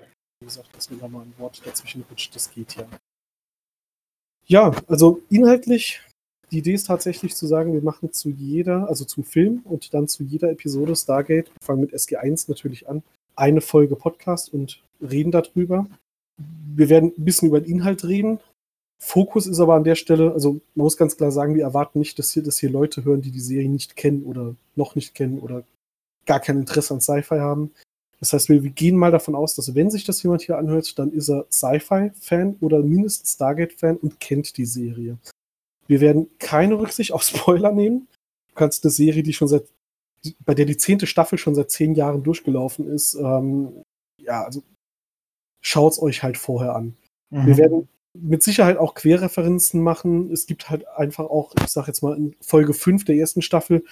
Wie 0.40 0.46
gesagt, 0.46 0.68
dass 0.76 0.90
mir 0.90 0.98
da 0.98 1.08
mal 1.08 1.22
ein 1.22 1.34
Wort 1.38 1.62
dazwischen 1.64 2.04
rutscht, 2.10 2.34
das 2.34 2.50
geht 2.50 2.76
ja. 2.76 2.86
Ja, 4.46 4.72
also 4.88 5.20
inhaltlich, 5.30 6.00
die 6.50 6.58
Idee 6.58 6.74
ist 6.74 6.86
tatsächlich 6.86 7.34
zu 7.34 7.46
sagen, 7.46 7.72
wir 7.72 7.82
machen 7.82 8.12
zu 8.12 8.28
jeder, 8.28 8.88
also 8.88 9.04
zum 9.04 9.24
Film 9.24 9.62
und 9.64 9.94
dann 9.94 10.08
zu 10.08 10.22
jeder 10.22 10.50
Episode 10.50 10.94
Stargate, 10.94 11.46
wir 11.46 11.64
fangen 11.64 11.80
mit 11.80 11.94
SG1 11.94 12.44
natürlich 12.48 12.88
an, 12.88 13.02
eine 13.36 13.60
Folge 13.60 13.96
Podcast 13.96 14.52
und 14.52 14.82
reden 15.00 15.32
darüber. 15.32 15.86
Wir 16.36 16.88
werden 16.88 17.12
ein 17.16 17.24
bisschen 17.24 17.48
über 17.48 17.60
den 17.60 17.70
Inhalt 17.70 18.04
reden, 18.04 18.38
Fokus 19.04 19.46
ist 19.46 19.60
aber 19.60 19.74
an 19.74 19.84
der 19.84 19.96
Stelle, 19.96 20.32
also 20.32 20.60
man 20.74 20.84
muss 20.84 20.96
ganz 20.96 21.18
klar 21.18 21.30
sagen, 21.30 21.54
wir 21.54 21.64
erwarten 21.64 21.98
nicht, 21.98 22.18
dass 22.18 22.32
hier, 22.32 22.42
dass 22.42 22.58
hier 22.58 22.70
Leute 22.70 23.04
hören, 23.04 23.20
die 23.20 23.30
die 23.30 23.40
Serie 23.40 23.68
nicht 23.68 23.96
kennen 23.96 24.24
oder 24.24 24.56
noch 24.76 24.94
nicht 24.94 25.14
kennen 25.14 25.40
oder 25.40 25.62
gar 26.24 26.40
kein 26.40 26.58
Interesse 26.58 26.94
an 26.94 27.02
Sci-Fi 27.02 27.38
haben. 27.38 27.70
Das 28.20 28.32
heißt, 28.32 28.48
wir, 28.48 28.60
gehen 28.60 28.96
mal 28.96 29.10
davon 29.10 29.34
aus, 29.34 29.54
dass 29.54 29.74
wenn 29.74 29.90
sich 29.90 30.04
das 30.04 30.22
jemand 30.22 30.42
hier 30.42 30.58
anhört, 30.58 30.98
dann 30.98 31.12
ist 31.12 31.28
er 31.28 31.46
Sci-Fi-Fan 31.50 32.56
oder 32.60 32.82
mindestens 32.82 33.34
Stargate-Fan 33.34 33.96
und 33.96 34.20
kennt 34.20 34.56
die 34.56 34.64
Serie. 34.64 35.18
Wir 35.86 36.00
werden 36.00 36.30
keine 36.38 36.78
Rücksicht 36.78 37.12
auf 37.12 37.22
Spoiler 37.24 37.72
nehmen. 37.72 38.08
Du 38.48 38.54
kannst 38.54 38.84
eine 38.84 38.90
Serie, 38.90 39.22
die 39.22 39.32
schon 39.32 39.48
seit 39.48 39.64
bei 40.44 40.54
der 40.54 40.64
die 40.64 40.76
zehnte 40.76 41.06
Staffel 41.06 41.38
schon 41.38 41.54
seit 41.54 41.70
zehn 41.70 41.94
Jahren 41.94 42.22
durchgelaufen 42.22 42.88
ist, 42.88 43.14
ähm, 43.14 43.82
ja, 44.20 44.42
also 44.42 44.62
schaut's 45.60 46.00
euch 46.00 46.22
halt 46.22 46.38
vorher 46.38 46.74
an. 46.74 46.96
Mhm. 47.30 47.46
Wir 47.46 47.56
werden 47.58 47.88
mit 48.14 48.42
Sicherheit 48.42 48.76
auch 48.76 48.94
Querreferenzen 48.94 49.82
machen. 49.82 50.30
Es 50.30 50.46
gibt 50.46 50.70
halt 50.70 50.86
einfach 50.88 51.24
auch, 51.24 51.52
ich 51.62 51.68
sag 51.68 51.88
jetzt 51.88 52.02
mal 52.02 52.16
in 52.16 52.36
Folge 52.40 52.72
5 52.72 53.04
der 53.04 53.16
ersten 53.16 53.42
Staffel, 53.42 53.84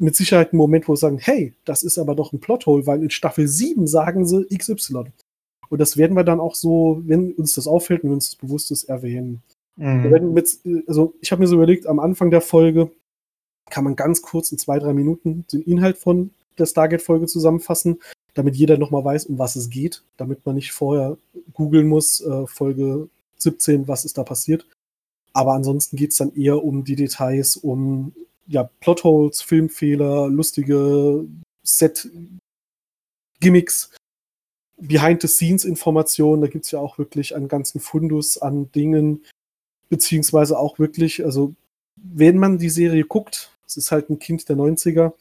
mit 0.00 0.16
Sicherheit 0.16 0.52
einen 0.52 0.58
Moment, 0.58 0.88
wo 0.88 0.96
sie 0.96 1.00
sagen, 1.00 1.18
hey, 1.18 1.52
das 1.64 1.82
ist 1.82 1.98
aber 1.98 2.14
doch 2.14 2.32
ein 2.32 2.40
Plothole, 2.40 2.86
weil 2.86 3.02
in 3.02 3.10
Staffel 3.10 3.46
7 3.46 3.86
sagen 3.86 4.26
sie 4.26 4.46
XY. 4.46 5.04
Und 5.68 5.78
das 5.78 5.96
werden 5.96 6.16
wir 6.16 6.24
dann 6.24 6.40
auch 6.40 6.54
so, 6.54 7.02
wenn 7.06 7.32
uns 7.32 7.54
das 7.54 7.66
auffällt 7.66 8.02
und 8.02 8.10
wenn 8.10 8.14
uns 8.16 8.30
das 8.30 8.36
bewusst 8.36 8.70
ist, 8.70 8.84
erwähnen. 8.84 9.42
Mhm. 9.76 10.32
Mit, 10.32 10.58
also 10.86 11.14
ich 11.20 11.30
habe 11.32 11.40
mir 11.40 11.48
so 11.48 11.54
überlegt, 11.56 11.86
am 11.86 12.00
Anfang 12.00 12.30
der 12.30 12.40
Folge 12.40 12.90
kann 13.70 13.84
man 13.84 13.94
ganz 13.94 14.20
kurz 14.20 14.50
in 14.52 14.58
zwei, 14.58 14.78
drei 14.78 14.92
Minuten 14.92 15.44
den 15.52 15.62
Inhalt 15.62 15.96
von 15.96 16.30
der 16.58 16.66
Stargate-Folge 16.66 17.26
zusammenfassen, 17.26 18.00
damit 18.34 18.56
jeder 18.56 18.78
nochmal 18.78 19.04
weiß, 19.04 19.26
um 19.26 19.38
was 19.38 19.56
es 19.56 19.70
geht, 19.70 20.02
damit 20.16 20.44
man 20.44 20.56
nicht 20.56 20.72
vorher 20.72 21.16
googeln 21.52 21.88
muss, 21.88 22.20
äh, 22.20 22.46
Folge 22.46 23.08
17, 23.38 23.88
was 23.88 24.04
ist 24.04 24.18
da 24.18 24.24
passiert. 24.24 24.66
Aber 25.32 25.52
ansonsten 25.52 25.96
geht 25.96 26.10
es 26.10 26.16
dann 26.16 26.34
eher 26.34 26.64
um 26.64 26.84
die 26.84 26.96
Details, 26.96 27.56
um 27.56 28.12
ja, 28.50 28.68
Plotholes, 28.80 29.40
Filmfehler, 29.42 30.28
lustige 30.28 31.24
Set-Gimmicks, 31.62 32.34
Behind-the-Scenes-Informationen. 34.78 36.42
Da 36.42 36.48
gibt 36.48 36.64
es 36.64 36.72
ja 36.72 36.80
auch 36.80 36.98
wirklich 36.98 37.36
einen 37.36 37.46
ganzen 37.46 37.80
Fundus 37.80 38.38
an 38.38 38.72
Dingen, 38.72 39.24
beziehungsweise 39.88 40.58
auch 40.58 40.80
wirklich, 40.80 41.24
also 41.24 41.54
wenn 41.96 42.38
man 42.38 42.58
die 42.58 42.70
Serie 42.70 43.04
guckt, 43.04 43.56
es 43.66 43.76
ist 43.76 43.92
halt 43.92 44.10
ein 44.10 44.18
Kind 44.18 44.48
der 44.48 44.56
90er, 44.56 45.12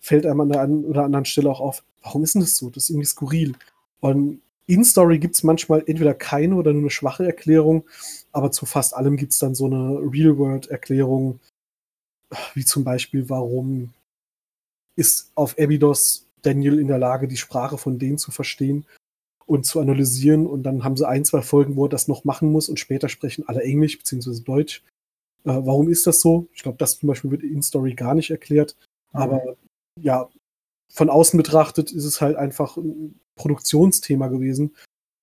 fällt 0.00 0.24
einem 0.24 0.40
an 0.40 0.48
der 0.48 0.62
einen 0.62 0.86
oder 0.86 1.04
anderen 1.04 1.26
Stelle 1.26 1.50
auch 1.50 1.60
auf, 1.60 1.84
warum 2.02 2.24
ist 2.24 2.34
denn 2.34 2.40
das 2.40 2.56
so? 2.56 2.70
Das 2.70 2.84
ist 2.84 2.90
irgendwie 2.90 3.06
skurril. 3.06 3.56
Und 4.00 4.40
in 4.66 4.84
Story 4.84 5.18
gibt 5.18 5.34
es 5.34 5.42
manchmal 5.42 5.82
entweder 5.86 6.14
keine 6.14 6.54
oder 6.54 6.72
nur 6.72 6.80
eine 6.82 6.90
schwache 6.90 7.26
Erklärung, 7.26 7.84
aber 8.32 8.52
zu 8.52 8.64
fast 8.64 8.94
allem 8.94 9.18
gibt 9.18 9.32
es 9.32 9.38
dann 9.38 9.54
so 9.54 9.66
eine 9.66 9.98
Real-World-Erklärung, 10.00 11.40
wie 12.54 12.64
zum 12.64 12.84
Beispiel, 12.84 13.28
warum 13.28 13.92
ist 14.96 15.30
auf 15.34 15.58
Abydos 15.58 16.26
Daniel 16.42 16.78
in 16.78 16.88
der 16.88 16.98
Lage, 16.98 17.28
die 17.28 17.36
Sprache 17.36 17.78
von 17.78 17.98
denen 17.98 18.18
zu 18.18 18.30
verstehen 18.30 18.86
und 19.46 19.66
zu 19.66 19.80
analysieren. 19.80 20.46
Und 20.46 20.62
dann 20.62 20.84
haben 20.84 20.96
sie 20.96 21.08
ein, 21.08 21.24
zwei 21.24 21.42
Folgen, 21.42 21.76
wo 21.76 21.86
er 21.86 21.90
das 21.90 22.08
noch 22.08 22.24
machen 22.24 22.52
muss 22.52 22.68
und 22.68 22.78
später 22.78 23.08
sprechen 23.08 23.48
alle 23.48 23.62
Englisch 23.62 23.98
bzw. 23.98 24.42
Deutsch. 24.42 24.82
Äh, 25.44 25.50
warum 25.50 25.88
ist 25.88 26.06
das 26.06 26.20
so? 26.20 26.46
Ich 26.52 26.62
glaube, 26.62 26.78
das 26.78 26.98
zum 26.98 27.08
Beispiel 27.08 27.30
wird 27.30 27.42
in 27.42 27.62
Story 27.62 27.94
gar 27.94 28.14
nicht 28.14 28.30
erklärt. 28.30 28.76
Mhm. 29.12 29.20
Aber 29.20 29.56
ja, 30.00 30.28
von 30.92 31.10
außen 31.10 31.36
betrachtet 31.36 31.92
ist 31.92 32.04
es 32.04 32.20
halt 32.20 32.36
einfach 32.36 32.76
ein 32.76 33.18
Produktionsthema 33.36 34.28
gewesen. 34.28 34.74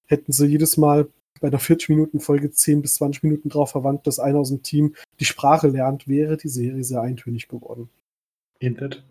Hätten 0.08 0.32
sie 0.32 0.48
jedes 0.48 0.78
Mal 0.78 1.08
bei 1.40 1.48
einer 1.48 1.60
40-Minuten-Folge 1.60 2.52
10 2.52 2.82
bis 2.82 2.96
20 2.96 3.24
Minuten 3.24 3.50
drauf 3.50 3.72
verwandt, 3.72 4.08
dass 4.08 4.20
einer 4.20 4.40
aus 4.40 4.50
dem 4.50 4.64
Team 4.64 4.96
die 5.20 5.26
Sprache 5.26 5.68
lernt, 5.68 6.08
wäre 6.08 6.38
die 6.38 6.50
Serie 6.50 6.84
sehr 6.84 7.02
eintönig 7.02 7.48
geworden. 7.48 7.90
Indeed. 8.60 9.04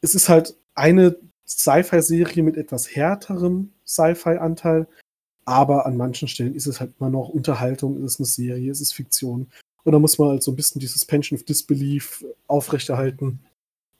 Es 0.00 0.14
ist 0.14 0.28
halt 0.28 0.56
eine 0.74 1.16
Sci-Fi-Serie 1.46 2.42
mit 2.42 2.56
etwas 2.56 2.94
härterem 2.94 3.72
Sci-Fi-Anteil, 3.86 4.86
aber 5.44 5.86
an 5.86 5.96
manchen 5.96 6.28
Stellen 6.28 6.54
ist 6.54 6.66
es 6.66 6.80
halt 6.80 6.92
immer 7.00 7.10
noch 7.10 7.30
Unterhaltung, 7.30 7.96
ist 8.04 8.14
es 8.14 8.20
eine 8.20 8.26
Serie, 8.26 8.70
ist 8.70 8.80
es 8.80 8.92
Fiktion. 8.92 9.50
Und 9.84 9.92
da 9.92 9.98
muss 9.98 10.18
man 10.18 10.28
halt 10.28 10.42
so 10.42 10.52
ein 10.52 10.56
bisschen 10.56 10.80
die 10.80 10.86
Suspension 10.86 11.38
of 11.38 11.44
Disbelief 11.44 12.24
aufrechterhalten 12.46 13.40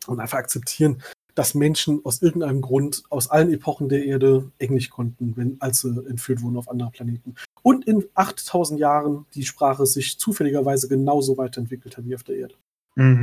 und 0.06 0.20
einfach 0.20 0.38
akzeptieren, 0.38 1.02
dass 1.34 1.54
Menschen 1.54 2.04
aus 2.04 2.20
irgendeinem 2.20 2.60
Grund 2.60 3.04
aus 3.10 3.30
allen 3.30 3.52
Epochen 3.52 3.88
der 3.88 4.04
Erde 4.04 4.50
Englisch 4.58 4.90
konnten, 4.90 5.36
wenn, 5.36 5.56
als 5.60 5.80
sie 5.80 6.04
entführt 6.08 6.42
wurden 6.42 6.56
auf 6.56 6.68
andere 6.68 6.90
Planeten. 6.90 7.36
Und 7.62 7.86
in 7.86 8.04
8000 8.14 8.78
Jahren 8.78 9.26
die 9.34 9.44
Sprache 9.44 9.86
sich 9.86 10.18
zufälligerweise 10.18 10.88
genauso 10.88 11.36
weiterentwickelt 11.36 11.96
hat 11.96 12.04
wie 12.04 12.14
auf 12.14 12.22
der 12.22 12.36
Erde. 12.36 12.54
Mhm. 12.94 13.22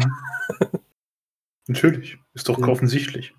Natürlich, 1.68 2.18
ist 2.34 2.48
doch 2.48 2.60
ja. 2.60 2.68
offensichtlich, 2.68 3.34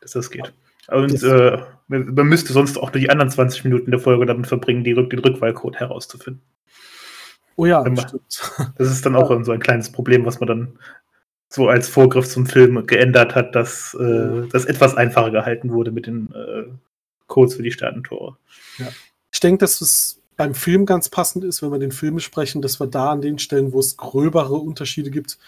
dass 0.00 0.12
das 0.12 0.30
geht. 0.30 0.52
Und 0.88 1.22
äh, 1.22 1.62
man 1.88 2.26
müsste 2.26 2.52
sonst 2.52 2.78
auch 2.78 2.90
die 2.90 3.10
anderen 3.10 3.30
20 3.30 3.64
Minuten 3.64 3.90
der 3.90 4.00
Folge 4.00 4.26
damit 4.26 4.46
verbringen, 4.46 4.84
die, 4.84 4.94
den 4.94 5.18
Rückwahlcode 5.18 5.76
herauszufinden. 5.76 6.42
Oh 7.56 7.66
ja, 7.66 7.82
man, 7.82 7.94
das 8.78 8.90
ist 8.90 9.06
dann 9.06 9.16
auch 9.16 9.30
ja. 9.30 9.44
so 9.44 9.52
ein 9.52 9.60
kleines 9.60 9.92
Problem, 9.92 10.24
was 10.24 10.40
man 10.40 10.48
dann 10.48 10.78
so 11.48 11.68
als 11.68 11.88
Vorgriff 11.88 12.28
zum 12.28 12.46
Film 12.46 12.86
geändert 12.86 13.34
hat, 13.34 13.54
dass 13.54 13.94
äh, 13.94 14.48
das 14.50 14.64
etwas 14.64 14.96
einfacher 14.96 15.30
gehalten 15.30 15.70
wurde 15.72 15.90
mit 15.90 16.06
den 16.06 16.32
äh, 16.32 16.64
Codes 17.26 17.54
für 17.54 17.62
die 17.62 17.72
Sternentore. 17.72 18.36
Ja. 18.78 18.88
Ich 19.32 19.40
denke, 19.40 19.58
dass 19.58 19.80
es 19.80 20.19
beim 20.40 20.54
Film 20.54 20.86
ganz 20.86 21.10
passend 21.10 21.44
ist, 21.44 21.60
wenn 21.60 21.70
wir 21.70 21.78
den 21.78 21.92
Film 21.92 22.14
besprechen, 22.14 22.62
dass 22.62 22.80
wir 22.80 22.86
da 22.86 23.10
an 23.10 23.20
den 23.20 23.38
Stellen, 23.38 23.74
wo 23.74 23.78
es 23.78 23.98
gröbere 23.98 24.54
Unterschiede 24.54 25.10
gibt, 25.10 25.38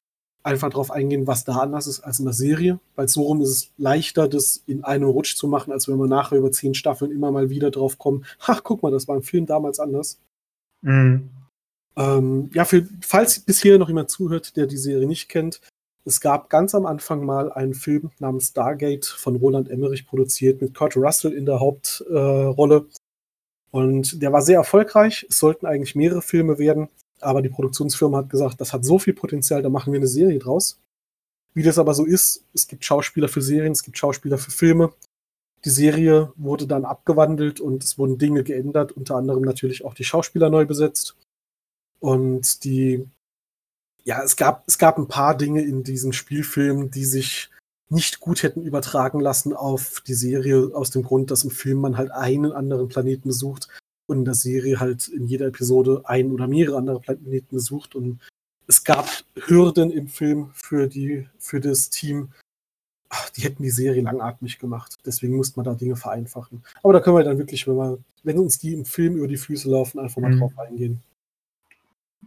einfach 0.42 0.68
darauf 0.68 0.90
eingehen, 0.90 1.26
was 1.26 1.44
da 1.44 1.60
anders 1.60 1.86
ist 1.86 2.00
als 2.00 2.18
in 2.18 2.26
der 2.26 2.34
Serie. 2.34 2.78
Weil 2.94 3.08
so 3.08 3.22
rum 3.22 3.40
ist 3.40 3.48
es 3.48 3.70
leichter, 3.78 4.28
das 4.28 4.62
in 4.66 4.84
einem 4.84 5.08
Rutsch 5.08 5.34
zu 5.34 5.48
machen, 5.48 5.72
als 5.72 5.88
wenn 5.88 5.96
wir 5.96 6.08
nachher 6.08 6.36
über 6.36 6.52
zehn 6.52 6.74
Staffeln 6.74 7.10
immer 7.10 7.32
mal 7.32 7.48
wieder 7.48 7.70
drauf 7.70 7.98
kommen. 7.98 8.26
Ach, 8.40 8.62
guck 8.62 8.82
mal, 8.82 8.92
das 8.92 9.08
war 9.08 9.16
im 9.16 9.22
Film 9.22 9.46
damals 9.46 9.80
anders. 9.80 10.20
Mhm. 10.82 11.30
Ähm, 11.96 12.50
ja, 12.52 12.66
für, 12.66 12.86
falls 13.00 13.40
bisher 13.40 13.78
noch 13.78 13.88
jemand 13.88 14.10
zuhört, 14.10 14.58
der 14.58 14.66
die 14.66 14.76
Serie 14.76 15.06
nicht 15.06 15.30
kennt, 15.30 15.62
es 16.04 16.20
gab 16.20 16.50
ganz 16.50 16.74
am 16.74 16.84
Anfang 16.84 17.24
mal 17.24 17.50
einen 17.50 17.72
Film 17.72 18.10
namens 18.18 18.48
Stargate 18.48 19.06
von 19.06 19.36
Roland 19.36 19.70
Emmerich 19.70 20.06
produziert 20.06 20.60
mit 20.60 20.74
Kurt 20.74 20.98
Russell 20.98 21.32
in 21.32 21.46
der 21.46 21.60
Hauptrolle. 21.60 22.76
Äh, 22.76 23.01
und 23.72 24.22
der 24.22 24.32
war 24.32 24.42
sehr 24.42 24.58
erfolgreich. 24.58 25.26
Es 25.28 25.38
sollten 25.38 25.66
eigentlich 25.66 25.96
mehrere 25.96 26.22
Filme 26.22 26.58
werden, 26.58 26.88
aber 27.20 27.42
die 27.42 27.48
Produktionsfirma 27.48 28.18
hat 28.18 28.30
gesagt, 28.30 28.60
das 28.60 28.72
hat 28.72 28.84
so 28.84 28.98
viel 28.98 29.14
Potenzial, 29.14 29.62
da 29.62 29.70
machen 29.70 29.92
wir 29.92 29.98
eine 29.98 30.06
Serie 30.06 30.38
draus. 30.38 30.78
Wie 31.54 31.62
das 31.62 31.78
aber 31.78 31.94
so 31.94 32.04
ist, 32.04 32.44
es 32.54 32.68
gibt 32.68 32.84
Schauspieler 32.84 33.28
für 33.28 33.42
Serien, 33.42 33.72
es 33.72 33.82
gibt 33.82 33.98
Schauspieler 33.98 34.38
für 34.38 34.50
Filme. 34.50 34.92
Die 35.64 35.70
Serie 35.70 36.32
wurde 36.36 36.66
dann 36.66 36.84
abgewandelt 36.84 37.60
und 37.60 37.82
es 37.82 37.98
wurden 37.98 38.18
Dinge 38.18 38.44
geändert, 38.44 38.92
unter 38.92 39.16
anderem 39.16 39.42
natürlich 39.42 39.84
auch 39.84 39.94
die 39.94 40.04
Schauspieler 40.04 40.50
neu 40.50 40.66
besetzt. 40.66 41.16
Und 41.98 42.64
die 42.64 43.08
ja, 44.04 44.22
es 44.22 44.36
gab, 44.36 44.64
es 44.66 44.78
gab 44.78 44.98
ein 44.98 45.08
paar 45.08 45.36
Dinge 45.36 45.62
in 45.62 45.84
diesem 45.84 46.12
Spielfilm, 46.12 46.90
die 46.90 47.04
sich 47.04 47.50
nicht 47.92 48.20
gut 48.20 48.42
hätten 48.42 48.62
übertragen 48.62 49.20
lassen 49.20 49.52
auf 49.52 50.02
die 50.06 50.14
Serie, 50.14 50.70
aus 50.74 50.90
dem 50.90 51.02
Grund, 51.02 51.30
dass 51.30 51.44
im 51.44 51.50
Film 51.50 51.78
man 51.78 51.96
halt 51.96 52.10
einen 52.10 52.52
anderen 52.52 52.88
Planeten 52.88 53.28
besucht 53.28 53.68
und 54.06 54.18
in 54.18 54.24
der 54.24 54.34
Serie 54.34 54.80
halt 54.80 55.08
in 55.08 55.26
jeder 55.26 55.46
Episode 55.46 56.02
einen 56.04 56.32
oder 56.32 56.48
mehrere 56.48 56.78
andere 56.78 57.00
Planeten 57.00 57.54
besucht. 57.54 57.94
Und 57.94 58.20
es 58.66 58.82
gab 58.84 59.08
Hürden 59.34 59.90
im 59.90 60.08
Film 60.08 60.50
für, 60.54 60.88
die, 60.88 61.28
für 61.38 61.60
das 61.60 61.90
Team, 61.90 62.32
Ach, 63.14 63.28
die 63.28 63.42
hätten 63.42 63.62
die 63.62 63.70
Serie 63.70 64.00
langatmig 64.00 64.58
gemacht. 64.58 64.94
Deswegen 65.04 65.36
musste 65.36 65.58
man 65.58 65.64
da 65.64 65.74
Dinge 65.74 65.96
vereinfachen. 65.96 66.64
Aber 66.82 66.94
da 66.94 67.00
können 67.00 67.18
wir 67.18 67.24
dann 67.24 67.36
wirklich, 67.36 67.66
wenn, 67.66 67.76
wir, 67.76 67.98
wenn 68.22 68.38
uns 68.38 68.58
die 68.58 68.72
im 68.72 68.86
Film 68.86 69.16
über 69.16 69.28
die 69.28 69.36
Füße 69.36 69.68
laufen, 69.70 69.98
einfach 69.98 70.22
mal 70.22 70.30
mhm. 70.30 70.38
drauf 70.38 70.58
eingehen 70.58 71.02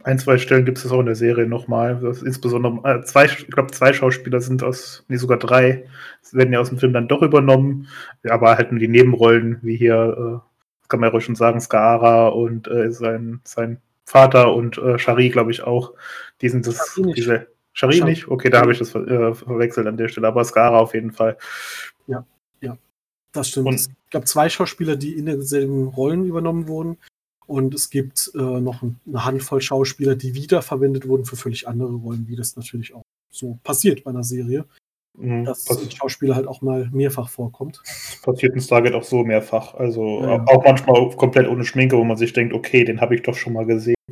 ein, 0.04 0.20
zwei 0.20 0.38
Stellen 0.38 0.66
gibt 0.66 0.78
es 0.78 0.92
auch 0.92 1.00
in 1.00 1.06
der 1.06 1.16
Serie 1.16 1.48
nochmal. 1.48 2.00
Insbesondere 2.24 2.80
äh, 2.84 3.04
zwei, 3.04 3.26
ich 3.26 3.48
glaube, 3.48 3.72
zwei 3.72 3.94
Schauspieler 3.94 4.42
sind 4.42 4.64
aus, 4.64 5.04
nee, 5.08 5.18
sogar 5.18 5.38
drei, 5.38 5.86
werden 6.32 6.54
ja 6.54 6.60
aus 6.60 6.70
dem 6.70 6.78
Film 6.78 6.94
dann 6.94 7.08
doch 7.08 7.22
übernommen, 7.22 7.88
aber 8.28 8.58
halt 8.58 8.72
nur 8.72 8.80
die 8.80 8.88
Nebenrollen, 8.88 9.60
wie 9.62 9.78
hier, 9.78 10.42
äh, 10.44 10.88
kann 10.88 11.00
man 11.00 11.08
ja 11.08 11.12
ruhig 11.12 11.26
schon 11.26 11.36
sagen, 11.36 11.60
Skara 11.60 12.28
und 12.28 12.68
äh, 12.68 12.92
sein, 12.92 13.42
sein 13.44 13.82
Vater 14.06 14.54
und 14.54 14.78
äh, 14.78 15.00
Shari, 15.00 15.30
glaube 15.30 15.52
ich, 15.52 15.64
auch. 15.64 15.94
Die 16.42 16.50
sind 16.50 16.68
das, 16.68 16.76
Shari 16.78 17.08
nicht. 17.08 17.18
diese. 17.18 17.48
Shari, 17.74 17.94
Shari. 17.98 18.10
nicht? 18.10 18.28
Okay, 18.28 18.50
da 18.50 18.62
habe 18.62 18.72
ich 18.72 18.80
das 18.80 18.92
ver 18.92 19.08
äh, 19.08 19.34
verwechselt 19.34 19.88
an 19.88 19.98
der 19.98 20.08
Stelle, 20.08 20.28
aber 20.28 20.44
Skara 20.46 20.80
auf 20.80 20.94
jeden 20.94 21.12
Fall. 21.12 21.38
Ja, 22.08 22.26
ja. 22.62 22.78
Das 23.32 23.50
stimmt. 23.50 23.68
Und, 23.68 23.76
es 23.76 23.90
gab 24.12 24.28
zwei 24.28 24.48
Schauspieler, 24.48 24.96
die 24.96 25.18
in 25.18 25.26
denselben 25.26 25.88
Rollen 25.88 26.26
übernommen 26.26 26.68
wurden. 26.68 26.98
Und 27.48 27.74
es 27.76 27.90
gibt 27.90 28.32
äh, 28.36 28.40
noch 28.40 28.82
eine 28.82 29.26
Handvoll 29.26 29.62
Schauspieler, 29.62 30.16
die 30.16 30.34
wiederverwendet 30.34 31.08
wurden 31.08 31.26
für 31.26 31.36
völlig 31.36 31.68
andere 31.68 31.94
Rollen, 31.94 32.28
wie 32.28 32.36
das 32.36 32.56
natürlich 32.56 32.94
auch 32.94 33.04
so 33.30 33.60
passiert 33.64 34.04
bei 34.04 34.12
einer 34.12 34.24
Serie. 34.24 34.66
Mhm, 35.18 35.46
dass 35.46 35.70
ein 35.70 35.92
Schauspieler 35.92 36.36
halt 36.36 36.48
auch 36.48 36.62
mal 36.62 36.90
mehrfach 36.92 37.30
vorkommt. 37.30 37.82
Passiert 38.24 38.54
in 38.54 38.60
Stargate 38.60 38.96
auch 38.96 39.04
so 39.04 39.24
mehrfach. 39.24 39.74
Also 39.76 40.22
ja. 40.22 40.44
auch 40.46 40.64
manchmal 40.64 41.10
komplett 41.16 41.48
ohne 41.48 41.64
Schminke, 41.64 41.98
wo 41.98 42.04
man 42.04 42.18
sich 42.18 42.34
denkt, 42.34 42.54
okay, 42.54 42.84
den 42.84 43.00
habe 43.00 43.16
ich 43.16 43.22
doch 43.22 43.36
schon 43.36 43.54
mal 43.54 43.66
gesehen. 43.66 43.96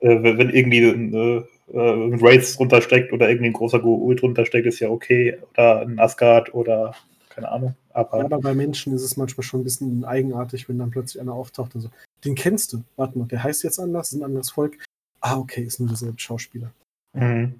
äh, 0.00 0.22
wenn 0.22 0.50
irgendwie 0.50 0.82
äh, 0.82 1.44
ein 1.72 2.20
Wraith 2.20 2.56
drunter 2.56 2.82
steckt 2.82 3.12
oder 3.12 3.28
irgendwie 3.28 3.50
ein 3.50 3.52
großer 3.52 3.78
Goul 3.78 4.16
drunter 4.16 4.44
steckt, 4.44 4.66
ist 4.66 4.80
ja 4.80 4.88
okay. 4.88 5.38
Oder 5.52 5.82
ein 5.82 5.98
Asgard 6.00 6.52
oder 6.52 6.94
keine 7.28 7.50
Ahnung. 7.50 7.74
Aber, 7.90 8.18
ja, 8.18 8.24
aber 8.24 8.40
bei 8.40 8.54
Menschen 8.54 8.92
ist 8.94 9.02
es 9.02 9.16
manchmal 9.16 9.44
schon 9.44 9.60
ein 9.60 9.64
bisschen 9.64 10.04
eigenartig, 10.04 10.68
wenn 10.68 10.78
dann 10.78 10.90
plötzlich 10.90 11.20
einer 11.20 11.34
auftaucht 11.34 11.74
und 11.74 11.82
so, 11.82 11.90
den 12.24 12.34
kennst 12.34 12.72
du. 12.72 12.82
Warte 12.96 13.18
mal, 13.18 13.26
der 13.28 13.42
heißt 13.42 13.62
jetzt 13.62 13.78
anders, 13.78 14.12
ist 14.12 14.18
ein 14.20 14.24
anderes 14.24 14.50
Volk. 14.50 14.78
Ah, 15.20 15.36
okay, 15.36 15.62
ist 15.62 15.80
nur 15.80 15.88
derselbe 15.88 16.18
Schauspieler. 16.18 16.72
Mhm. 17.12 17.54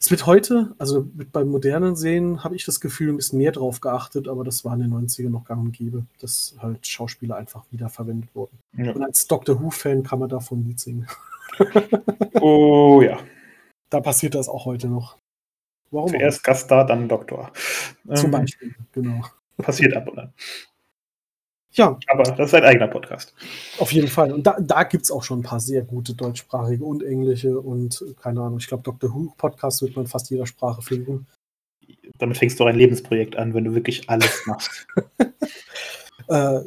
Es 0.00 0.10
wird 0.12 0.26
heute, 0.26 0.74
also 0.78 1.08
mit, 1.14 1.32
beim 1.32 1.48
modernen 1.48 1.96
Sehen, 1.96 2.44
habe 2.44 2.54
ich 2.54 2.64
das 2.64 2.80
Gefühl, 2.80 3.12
ein 3.12 3.16
bisschen 3.16 3.38
mehr 3.38 3.50
drauf 3.50 3.80
geachtet, 3.80 4.28
aber 4.28 4.44
das 4.44 4.64
war 4.64 4.74
in 4.74 4.80
den 4.80 4.92
90ern 4.92 5.30
noch 5.30 5.44
gang 5.44 5.60
und 5.60 5.72
gäbe, 5.72 6.06
dass 6.20 6.54
halt 6.58 6.86
Schauspieler 6.86 7.34
einfach 7.36 7.64
wiederverwendet 7.72 8.32
wurden. 8.34 8.56
Ja. 8.76 8.92
Und 8.92 9.02
als 9.02 9.26
Doctor 9.26 9.60
Who-Fan 9.60 10.04
kann 10.04 10.20
man 10.20 10.28
davon 10.28 10.64
Lied 10.64 10.78
singen. 10.78 11.06
Oh 12.40 13.02
ja. 13.02 13.18
Da 13.90 14.00
passiert 14.00 14.34
das 14.34 14.48
auch 14.48 14.66
heute 14.66 14.86
noch. 14.88 15.18
Warum? 15.90 16.10
Zuerst 16.10 16.44
Gaststar, 16.44 16.86
dann 16.86 17.08
Doktor. 17.08 17.50
Zum 18.14 18.26
Ähm, 18.26 18.30
Beispiel, 18.30 18.74
genau. 18.92 19.24
Passiert 19.56 19.96
ab 19.96 20.08
und 20.08 20.18
an. 20.18 20.34
Ja, 21.72 21.98
Aber 22.08 22.22
das 22.24 22.48
ist 22.48 22.54
ein 22.54 22.64
eigener 22.64 22.88
Podcast. 22.88 23.34
auf 23.78 23.92
jeden 23.92 24.08
Fall. 24.08 24.32
Und 24.32 24.46
da, 24.46 24.56
da 24.60 24.84
gibt 24.84 25.04
es 25.04 25.10
auch 25.10 25.22
schon 25.22 25.40
ein 25.40 25.44
paar 25.44 25.60
sehr 25.60 25.82
gute 25.82 26.14
deutschsprachige 26.14 26.84
und 26.84 27.02
englische 27.02 27.60
und 27.60 28.04
keine 28.20 28.40
Ahnung, 28.40 28.58
ich 28.58 28.66
glaube, 28.66 28.82
Doctor 28.82 29.12
Who-Podcast 29.14 29.82
wird 29.82 29.94
man 29.94 30.06
in 30.06 30.10
fast 30.10 30.30
jeder 30.30 30.46
Sprache 30.46 30.82
finden. 30.82 31.26
Damit 32.18 32.38
fängst 32.38 32.58
du 32.58 32.64
ein 32.64 32.76
Lebensprojekt 32.76 33.36
an, 33.36 33.54
wenn 33.54 33.64
du 33.64 33.74
wirklich 33.74 34.08
alles 34.08 34.46
machst. 34.46 34.86
Äh, 36.28 36.60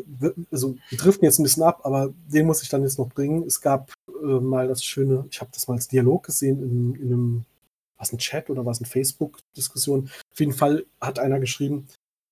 also, 0.51 0.75
wir 0.89 0.98
driften 0.98 1.24
jetzt 1.24 1.39
ein 1.39 1.43
bisschen 1.43 1.63
ab, 1.63 1.81
aber 1.84 2.12
den 2.27 2.48
muss 2.48 2.63
ich 2.63 2.70
dann 2.70 2.81
jetzt 2.81 2.98
noch 2.98 3.10
bringen. 3.10 3.43
Es 3.43 3.62
gab 3.62 3.93
äh, 4.08 4.39
mal 4.39 4.67
das 4.67 4.84
schöne, 4.84 5.25
ich 5.29 5.39
habe 5.39 5.51
das 5.53 5.67
mal 5.67 5.75
als 5.75 5.88
Dialog 5.88 6.25
gesehen 6.25 6.62
in, 6.63 6.96
in 6.96 7.13
einem, 7.13 7.46
was 7.98 8.12
ein 8.12 8.17
Chat 8.17 8.50
oder 8.50 8.65
was 8.65 8.81
ein 8.81 8.86
Facebook-Diskussion. 8.86 10.10
Auf 10.31 10.39
jeden 10.39 10.53
Fall 10.53 10.86
hat 11.00 11.20
einer 11.20 11.39
geschrieben, 11.39 11.88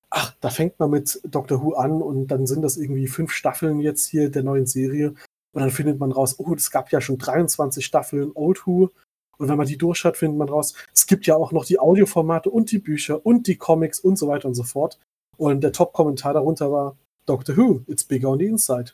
ach, 0.10 0.36
da 0.42 0.50
fängt 0.50 0.80
man 0.80 0.90
mit 0.90 1.20
Doctor 1.24 1.62
Who 1.64 1.74
an 1.74 2.02
und 2.02 2.28
dann 2.28 2.48
sind 2.48 2.62
das 2.62 2.78
irgendwie 2.78 3.08
fünf 3.08 3.32
Staffeln 3.32 3.80
jetzt 3.80 4.08
hier 4.08 4.30
der 4.30 4.44
neuen 4.44 4.66
Serie. 4.66 5.14
Und 5.52 5.62
dann 5.62 5.72
findet 5.72 6.00
man 6.00 6.12
raus, 6.12 6.36
oh, 6.38 6.54
es 6.54 6.72
gab 6.72 6.92
ja 6.92 7.02
schon 7.02 7.18
23 7.18 7.86
Staffeln 7.86 8.32
Old 8.36 8.66
Who. 8.66 8.90
Und 9.38 9.48
wenn 9.48 9.58
man 9.58 9.68
die 9.68 9.78
durchschaut, 9.78 10.18
findet 10.18 10.38
man 10.38 10.50
raus, 10.50 10.74
es 10.94 11.08
gibt 11.08 11.26
ja 11.26 11.36
auch 11.36 11.52
noch 11.52 11.66
die 11.66 11.80
Audioformate 11.80 12.50
und 12.50 12.72
die 12.72 12.80
Bücher 12.80 13.26
und 13.26 13.48
die 13.48 13.56
Comics 13.56 14.00
und 14.00 14.18
so 14.18 14.28
weiter 14.28 14.48
und 14.48 14.56
so 14.56 14.64
fort. 14.64 15.00
Und 15.38 15.62
der 15.62 15.72
Top-Kommentar 15.72 16.34
darunter 16.34 16.72
war, 16.72 16.98
Doctor 17.26 17.56
Who, 17.56 17.82
it's 17.88 18.04
bigger 18.04 18.30
on 18.30 18.40
the 18.40 18.46
inside. 18.48 18.92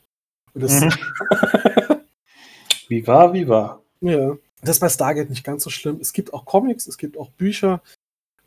Und 0.53 0.63
das, 0.63 0.79
Mhm. 0.81 0.89
Wie 2.87 3.07
war, 3.07 3.33
wie 3.33 3.47
war. 3.47 3.81
ja, 4.01 4.37
das 4.61 4.75
ist 4.75 4.79
bei 4.79 4.89
Stargate 4.89 5.29
nicht 5.29 5.43
ganz 5.43 5.63
so 5.63 5.69
schlimm. 5.69 5.97
Es 5.99 6.13
gibt 6.13 6.33
auch 6.33 6.45
Comics, 6.45 6.87
es 6.87 6.97
gibt 6.97 7.17
auch 7.17 7.29
Bücher. 7.31 7.81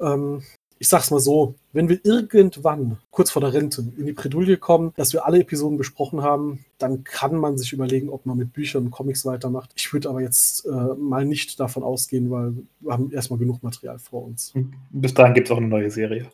Ähm, 0.01 0.43
ich 0.79 0.89
sag's 0.89 1.11
mal 1.11 1.21
so, 1.21 1.55
wenn 1.73 1.89
wir 1.89 2.05
irgendwann 2.05 2.99
kurz 3.11 3.31
vor 3.31 3.43
der 3.43 3.53
Rente 3.53 3.85
in 3.97 4.07
die 4.07 4.13
Bredouille 4.13 4.57
kommen, 4.57 4.93
dass 4.97 5.13
wir 5.13 5.27
alle 5.27 5.41
Episoden 5.41 5.77
besprochen 5.77 6.23
haben, 6.23 6.65
dann 6.79 7.05
kann 7.05 7.37
man 7.37 7.59
sich 7.59 7.73
überlegen, 7.73 8.09
ob 8.09 8.27
man 8.27 8.39
mit 8.39 8.53
Büchern 8.53 8.85
und 8.85 8.91
Comics 8.91 9.27
weitermacht. 9.27 9.73
Ich 9.75 9.93
würde 9.93 10.09
aber 10.09 10.21
jetzt 10.21 10.67
äh, 10.67 10.71
mal 10.71 11.25
nicht 11.25 11.59
davon 11.59 11.83
ausgehen, 11.83 12.31
weil 12.31 12.55
wir 12.81 12.93
haben 12.93 13.11
erstmal 13.11 13.39
genug 13.39 13.63
Material 13.63 13.99
vor 13.99 14.25
uns. 14.25 14.55
Bis 14.91 15.15
dahin 15.15 15.35
gibt 15.35 15.49
es 15.49 15.53
auch 15.53 15.59
eine 15.59 15.69
neue 15.69 15.91
Serie. 15.91 16.31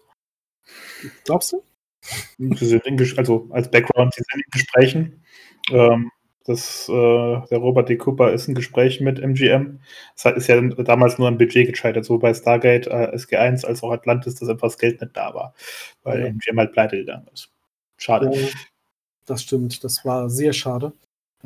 Glaubst 1.24 1.52
du? 1.52 1.62
Also 3.16 3.48
als 3.50 3.70
Background, 3.70 4.14
sie 4.14 4.22
sind 4.30 4.44
in 4.44 4.50
Gesprächen. 4.50 5.22
Ähm, 5.70 6.10
das, 6.44 6.88
äh, 6.88 6.92
der 6.92 7.58
Robert 7.58 7.88
D. 7.88 7.96
Cooper 7.96 8.32
ist 8.32 8.48
in 8.48 8.54
Gesprächen 8.54 9.04
mit 9.04 9.18
MGM. 9.18 9.80
Das 10.22 10.36
ist 10.36 10.46
ja 10.48 10.60
damals 10.60 11.18
nur 11.18 11.28
am 11.28 11.38
Budget 11.38 11.68
gescheitert, 11.68 12.04
so 12.04 12.18
bei 12.18 12.34
Stargate, 12.34 12.86
äh, 12.86 13.12
SG1 13.14 13.64
als 13.64 13.82
auch 13.82 13.90
Atlantis, 13.92 14.34
dass 14.36 14.48
einfach 14.48 14.68
das 14.68 14.78
Geld 14.78 15.00
nicht 15.00 15.16
da 15.16 15.32
war, 15.34 15.54
weil 16.02 16.20
Ja. 16.20 16.26
MGM 16.26 16.58
halt 16.58 16.72
pleite 16.72 16.96
gegangen 16.96 17.26
ist. 17.32 17.50
Schade. 17.96 18.30
Ja, 18.34 18.48
das 19.26 19.42
stimmt. 19.42 19.82
Das 19.84 20.04
war 20.04 20.28
sehr 20.28 20.52
schade. 20.52 20.92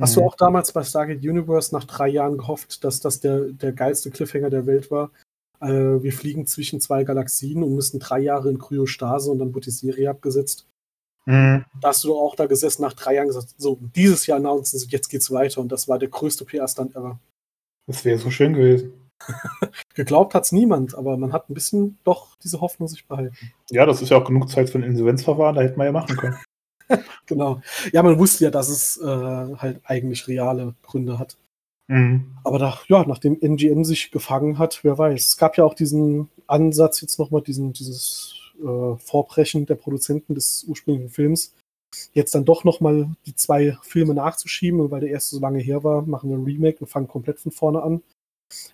Hast 0.00 0.16
du 0.16 0.20
Mhm. 0.20 0.26
auch 0.26 0.37
damals 0.37 0.72
bei 0.72 0.82
Stargate 0.84 1.18
Universe 1.24 1.74
nach 1.74 1.84
drei 1.84 2.08
Jahren 2.08 2.38
gehofft, 2.38 2.84
dass 2.84 3.00
das 3.00 3.20
der, 3.20 3.52
der 3.52 3.72
geilste 3.72 4.11
Cliffhanger 4.11 4.50
der 4.50 4.66
Welt 4.66 4.90
war? 4.90 5.11
Äh, 5.61 5.68
wir 6.02 6.12
fliegen 6.12 6.46
zwischen 6.46 6.80
zwei 6.80 7.02
Galaxien 7.02 7.62
und 7.64 7.74
müssen 7.74 7.98
drei 7.98 8.20
Jahre 8.20 8.48
in 8.48 8.58
Kryostase 8.58 9.30
und 9.30 9.40
dann 9.40 9.52
wird 9.54 9.66
die 9.66 9.70
Serie 9.72 10.11
abgesetzt. 10.11 10.66
Mhm. 11.28 11.66
Da 11.82 11.88
hast 11.88 12.04
du 12.04 12.16
auch 12.16 12.34
da 12.36 12.46
gesessen 12.46 12.80
nach 12.80 12.94
drei 12.94 13.16
Jahren 13.16 13.26
gesagt, 13.26 13.54
so, 13.58 13.78
dieses 13.94 14.26
Jahr 14.26 14.38
announcen 14.38 14.78
sie, 14.78 14.86
jetzt 14.88 15.10
geht's 15.10 15.30
weiter 15.30 15.60
und 15.60 15.70
das 15.70 15.86
war 15.86 15.98
der 15.98 16.08
größte 16.08 16.46
PR-Stand 16.46 16.96
ever. 16.96 17.20
Das 17.86 18.02
wäre 18.06 18.18
so 18.18 18.30
schön 18.30 18.54
gewesen. 18.54 18.94
Geglaubt 19.94 20.34
hat's 20.34 20.52
niemand, 20.52 20.94
aber 20.94 21.18
man 21.18 21.34
hat 21.34 21.50
ein 21.50 21.54
bisschen 21.54 21.98
doch 22.02 22.38
diese 22.42 22.62
Hoffnung 22.62 22.88
sich 22.88 23.06
behalten. 23.06 23.36
Ja, 23.70 23.84
das 23.84 24.00
ist 24.00 24.08
ja 24.08 24.16
auch 24.16 24.24
genug 24.24 24.48
Zeit 24.48 24.70
für 24.70 24.78
ein 24.78 24.84
Insolvenzverfahren, 24.84 25.54
da 25.54 25.60
hätten 25.60 25.78
wir 25.78 25.84
ja 25.84 25.92
machen 25.92 26.16
können. 26.16 26.36
Genau. 27.26 27.60
Ja, 27.92 28.02
man 28.02 28.18
wusste 28.18 28.44
ja, 28.44 28.50
dass 28.50 28.70
es 28.70 28.96
äh, 28.96 29.04
halt 29.04 29.82
eigentlich 29.84 30.26
reale 30.26 30.74
Gründe 30.80 31.18
hat. 31.18 31.36
Mhm. 31.86 32.38
Aber 32.44 32.58
da, 32.58 32.78
ja, 32.86 33.04
nachdem 33.06 33.38
NGM 33.38 33.84
sich 33.84 34.10
gefangen 34.10 34.58
hat, 34.58 34.80
wer 34.84 34.96
weiß. 34.96 35.26
Es 35.26 35.36
gab 35.36 35.58
ja 35.58 35.64
auch 35.64 35.74
diesen 35.74 36.30
Ansatz 36.46 37.02
jetzt 37.02 37.18
nochmal, 37.18 37.42
diesen, 37.42 37.74
dieses 37.74 38.38
äh, 38.61 38.97
Vorbrechen 38.99 39.66
der 39.66 39.77
Produzenten 39.77 40.35
des 40.35 40.64
ursprünglichen 40.64 41.11
Films, 41.11 41.55
jetzt 42.12 42.35
dann 42.35 42.44
doch 42.44 42.64
nochmal 42.64 43.11
die 43.27 43.35
zwei 43.35 43.77
Filme 43.83 44.14
nachzuschieben, 44.14 44.90
weil 44.90 45.01
der 45.01 45.11
erste 45.11 45.37
so 45.37 45.40
lange 45.40 45.59
her 45.59 45.85
war, 45.85 46.03
machen 46.03 46.31
wir 46.31 46.37
ein 46.37 46.44
Remake 46.44 46.79
und 46.81 46.88
fangen 46.88 47.09
komplett 47.09 47.38
von 47.40 47.53
vorne 47.53 47.83
an. 47.83 48.03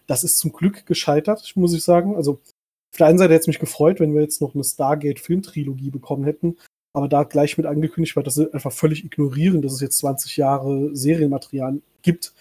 Das 0.07 0.25
ist 0.25 0.38
zum 0.38 0.53
Glück 0.53 0.87
gescheitert, 0.87 1.53
muss 1.57 1.75
ich 1.75 1.83
sagen. 1.83 2.16
Also 2.16 2.33
auf 2.33 2.99
der 2.99 3.07
einen 3.07 3.18
Seite 3.18 3.35
hätte 3.35 3.42
es 3.42 3.47
mich 3.49 3.59
gefreut, 3.59 4.01
wenn 4.01 4.14
wir 4.14 4.23
jetzt 4.23 4.40
noch 4.40 4.55
eine 4.55 4.64
Stargate-Filmtrilogie 4.64 5.90
bekommen 5.90 6.25
hätten, 6.25 6.57
aber 6.92 7.09
da 7.09 7.25
gleich 7.25 7.57
mit 7.57 7.66
angekündigt 7.66 8.14
war, 8.14 8.23
dass 8.23 8.37
sie 8.37 8.53
einfach 8.55 8.73
völlig 8.73 9.05
ignorieren, 9.05 9.62
dass 9.62 9.73
es 9.73 9.81
jetzt 9.81 9.99
20 9.99 10.37
Jahre 10.37 10.94
Serienmaterial 10.94 11.81
gibt, 12.03 12.35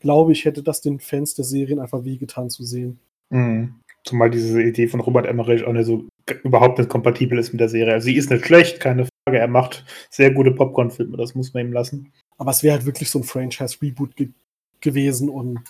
glaube 0.00 0.32
ich, 0.32 0.44
hätte 0.44 0.62
das 0.62 0.82
den 0.82 1.00
Fans 1.00 1.34
der 1.34 1.46
Serien 1.46 1.80
einfach 1.80 2.04
wehgetan 2.04 2.50
zu 2.50 2.64
sehen. 2.64 3.00
Mhm. 3.30 3.80
Zumal 4.04 4.30
diese 4.30 4.62
Idee 4.62 4.86
von 4.86 5.00
Robert 5.00 5.26
Emmerich 5.26 5.64
auch 5.64 5.72
nicht 5.72 5.86
so 5.86 6.04
überhaupt 6.42 6.78
nicht 6.78 6.90
kompatibel 6.90 7.38
ist 7.38 7.52
mit 7.52 7.60
der 7.60 7.68
Serie. 7.68 7.94
Also 7.94 8.06
sie 8.06 8.16
ist 8.16 8.30
nicht 8.30 8.44
schlecht, 8.44 8.80
keine 8.80 9.06
Frage. 9.06 9.38
Er 9.38 9.48
macht 9.48 9.84
sehr 10.10 10.30
gute 10.30 10.50
Popcorn-Filme, 10.50 11.16
das 11.16 11.34
muss 11.34 11.54
man 11.54 11.66
ihm 11.66 11.72
lassen. 11.72 12.12
Aber 12.36 12.50
es 12.50 12.62
wäre 12.62 12.76
halt 12.76 12.86
wirklich 12.86 13.10
so 13.10 13.20
ein 13.20 13.24
Franchise-Reboot 13.24 14.16
ge 14.16 14.30
gewesen 14.80 15.30
und 15.30 15.60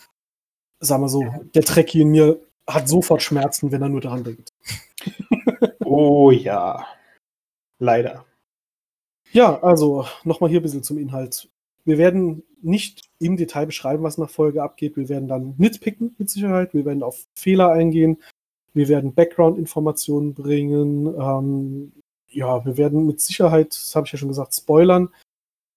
sagen 0.80 1.04
wir 1.04 1.08
so, 1.08 1.24
der 1.54 1.62
Trekkie 1.62 2.00
in 2.00 2.08
mir 2.08 2.40
hat 2.66 2.88
sofort 2.88 3.22
Schmerzen, 3.22 3.70
wenn 3.70 3.82
er 3.82 3.88
nur 3.88 4.00
daran 4.00 4.24
denkt. 4.24 4.50
Oh 5.86 6.32
ja. 6.32 6.88
Leider. 7.78 8.24
Ja, 9.30 9.62
also 9.62 10.06
nochmal 10.24 10.50
hier 10.50 10.60
ein 10.60 10.62
bisschen 10.62 10.82
zum 10.82 10.98
Inhalt. 10.98 11.48
Wir 11.84 11.98
werden 11.98 12.42
nicht 12.62 13.10
im 13.18 13.36
Detail 13.36 13.66
beschreiben, 13.66 14.02
was 14.02 14.18
nach 14.18 14.30
Folge 14.30 14.62
abgeht. 14.62 14.96
Wir 14.96 15.08
werden 15.08 15.28
dann 15.28 15.54
nitpicken 15.58 16.14
mit 16.18 16.30
Sicherheit. 16.30 16.72
Wir 16.72 16.84
werden 16.84 17.02
auf 17.02 17.26
Fehler 17.34 17.72
eingehen. 17.72 18.18
Wir 18.72 18.88
werden 18.88 19.14
Background-Informationen 19.14 20.34
bringen. 20.34 21.06
Ähm, 21.06 21.92
ja, 22.28 22.64
wir 22.64 22.76
werden 22.76 23.06
mit 23.06 23.20
Sicherheit, 23.20 23.68
das 23.68 23.94
habe 23.94 24.06
ich 24.06 24.12
ja 24.12 24.18
schon 24.18 24.28
gesagt, 24.28 24.54
spoilern, 24.54 25.08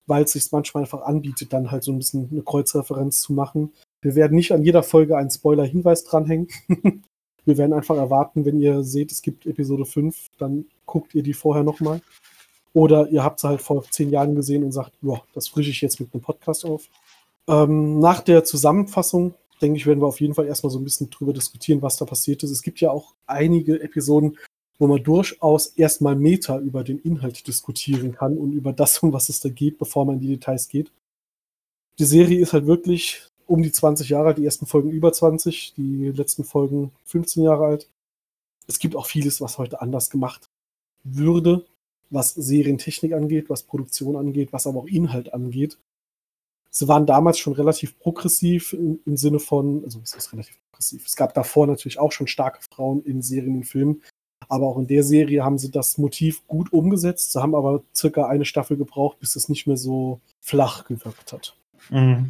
weil 0.08 0.24
es 0.24 0.32
sich 0.32 0.52
manchmal 0.52 0.84
einfach 0.84 1.04
anbietet, 1.04 1.54
dann 1.54 1.72
halt 1.72 1.84
so 1.84 1.92
ein 1.92 2.00
bisschen 2.00 2.30
eine 2.32 2.42
Kreuzreferenz 2.42 3.22
zu 3.22 3.34
machen. 3.34 3.74
Wir 4.02 4.16
werden 4.16 4.36
nicht 4.36 4.52
an 4.52 4.64
jeder 4.64 4.84
Folge 4.84 5.18
einen 5.18 5.30
Spoiler-Hinweis 5.30 6.06
dranhängen. 6.06 6.48
wir 7.46 7.58
werden 7.58 7.74
einfach 7.74 7.98
erwarten, 7.98 8.46
wenn 8.46 8.60
ihr 8.60 8.84
seht, 8.84 9.12
es 9.12 9.22
gibt 9.22 9.46
Episode 9.46 9.86
5, 9.86 10.30
dann 10.38 10.66
guckt 10.86 11.14
ihr 11.14 11.24
die 11.24 11.34
vorher 11.34 11.64
nochmal. 11.64 12.02
Oder 12.78 13.10
ihr 13.10 13.24
habt 13.24 13.40
sie 13.40 13.48
halt 13.48 13.60
vor 13.60 13.84
zehn 13.90 14.12
Jahren 14.12 14.36
gesehen 14.36 14.64
und 14.64 14.72
sagt, 14.72 14.92
ja, 15.02 15.20
das 15.34 15.48
frische 15.48 15.72
ich 15.72 15.82
jetzt 15.82 16.00
mit 16.00 16.14
einem 16.14 16.22
Podcast 16.22 16.64
auf. 16.64 16.88
Ähm, 17.48 18.00
nach 18.00 18.22
der 18.22 18.44
Zusammenfassung, 18.44 19.34
denke 19.60 19.78
ich, 19.78 19.88
werden 19.88 20.00
wir 20.00 20.06
auf 20.06 20.22
jeden 20.22 20.36
Fall 20.36 20.46
erstmal 20.46 20.70
so 20.70 20.78
ein 20.78 20.84
bisschen 20.84 21.10
drüber 21.10 21.34
diskutieren, 21.34 21.82
was 21.82 21.98
da 21.98 22.06
passiert 22.06 22.44
ist. 22.44 22.52
Es 22.52 22.62
gibt 22.62 22.80
ja 22.80 22.92
auch 22.92 23.16
einige 23.26 23.82
Episoden, 23.82 24.38
wo 24.78 24.86
man 24.86 25.02
durchaus 25.04 25.66
erstmal 25.66 26.16
Meta 26.16 26.60
über 26.60 26.84
den 26.84 27.00
Inhalt 27.00 27.48
diskutieren 27.48 28.12
kann 28.12 28.38
und 28.38 28.52
über 28.52 28.74
das, 28.74 29.00
um 29.00 29.12
was 29.12 29.30
es 29.30 29.40
da 29.40 29.50
geht, 29.50 29.80
bevor 29.80 30.06
man 30.06 30.18
in 30.18 30.22
die 30.22 30.28
Details 30.28 30.68
geht. 30.68 30.92
Die 31.98 32.06
Serie 32.06 32.40
ist 32.40 32.54
halt 32.54 32.68
wirklich 32.68 33.24
um 33.48 33.64
die 33.64 33.72
20 33.72 34.10
Jahre 34.10 34.28
alt, 34.28 34.38
die 34.38 34.46
ersten 34.46 34.68
Folgen 34.68 34.92
über 34.92 35.12
20, 35.12 35.74
die 35.74 36.12
letzten 36.12 36.44
Folgen 36.44 36.92
15 37.06 37.42
Jahre 37.42 37.66
alt. 37.66 37.90
Es 38.68 38.78
gibt 38.78 38.96
auch 38.96 39.08
vieles, 39.08 39.42
was 39.42 39.58
heute 39.58 39.82
anders 39.82 40.12
gemacht 40.12 40.52
würde, 41.04 41.66
was 42.10 42.34
Serientechnik 42.34 43.14
angeht, 43.14 43.50
was 43.50 43.64
Produktion 43.64 44.16
angeht, 44.16 44.54
was 44.54 44.68
aber 44.68 44.80
auch 44.80 44.88
Inhalt 44.88 45.34
angeht. 45.34 45.78
Sie 46.70 46.88
waren 46.88 47.06
damals 47.06 47.40
schon 47.40 47.54
relativ 47.54 47.98
progressiv 48.00 48.74
im, 48.74 49.00
im 49.06 49.18
Sinne 49.18 49.40
von, 49.40 49.84
also 49.84 50.00
es 50.04 50.14
ist 50.14 50.34
relativ 50.34 50.58
progressiv. 50.70 51.06
Es 51.06 51.16
gab 51.16 51.34
davor 51.34 51.68
natürlich 51.68 52.00
auch 52.00 52.12
schon 52.12 52.28
starke 52.28 52.60
Frauen 52.72 53.04
in 53.04 53.22
Serien 53.22 53.56
und 53.56 53.64
Filmen, 53.64 54.02
aber 54.48 54.68
auch 54.68 54.78
in 54.78 54.88
der 54.88 55.04
Serie 55.04 55.44
haben 55.44 55.58
sie 55.58 55.72
das 55.72 55.98
Motiv 55.98 56.46
gut 56.48 56.72
umgesetzt. 56.72 57.34
Sie 57.34 57.42
haben 57.42 57.56
aber 57.56 57.84
circa 57.96 58.28
eine 58.28 58.46
Staffel 58.46 58.78
gebraucht, 58.78 59.20
bis 59.20 59.36
es 59.36 59.50
nicht 59.50 59.68
mehr 59.68 59.78
so 59.78 60.22
flach 60.40 60.86
gewirkt 60.86 61.34
hat. 61.34 61.56
Mhm. 61.90 62.30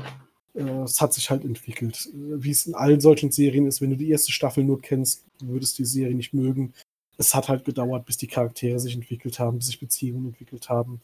Äh, 0.56 0.62
Es 0.84 1.02
hat 1.02 1.14
sich 1.14 1.30
halt 1.30 1.44
entwickelt. 1.44 2.10
Wie 2.14 2.52
es 2.52 2.66
in 2.66 2.76
allen 2.76 3.02
solchen 3.02 3.32
Serien 3.32 3.68
ist, 3.68 3.82
wenn 3.82 3.92
du 3.92 3.98
die 3.98 4.10
erste 4.10 4.32
Staffel 4.32 4.64
nur 4.64 4.82
kennst, 4.82 5.26
würdest 5.42 5.78
du 5.78 5.84
die 5.84 5.90
Serie 5.90 6.16
nicht 6.16 6.34
mögen. 6.34 6.74
Es 7.18 7.34
hat 7.34 7.50
halt 7.50 7.66
gedauert, 7.66 8.06
bis 8.06 8.18
die 8.18 8.28
Charaktere 8.28 8.80
sich 8.80 8.94
entwickelt 8.94 9.40
haben, 9.40 9.58
bis 9.58 9.68
sich 9.68 9.80
Beziehungen 9.80 10.28
entwickelt 10.28 10.70
haben. 10.70 11.02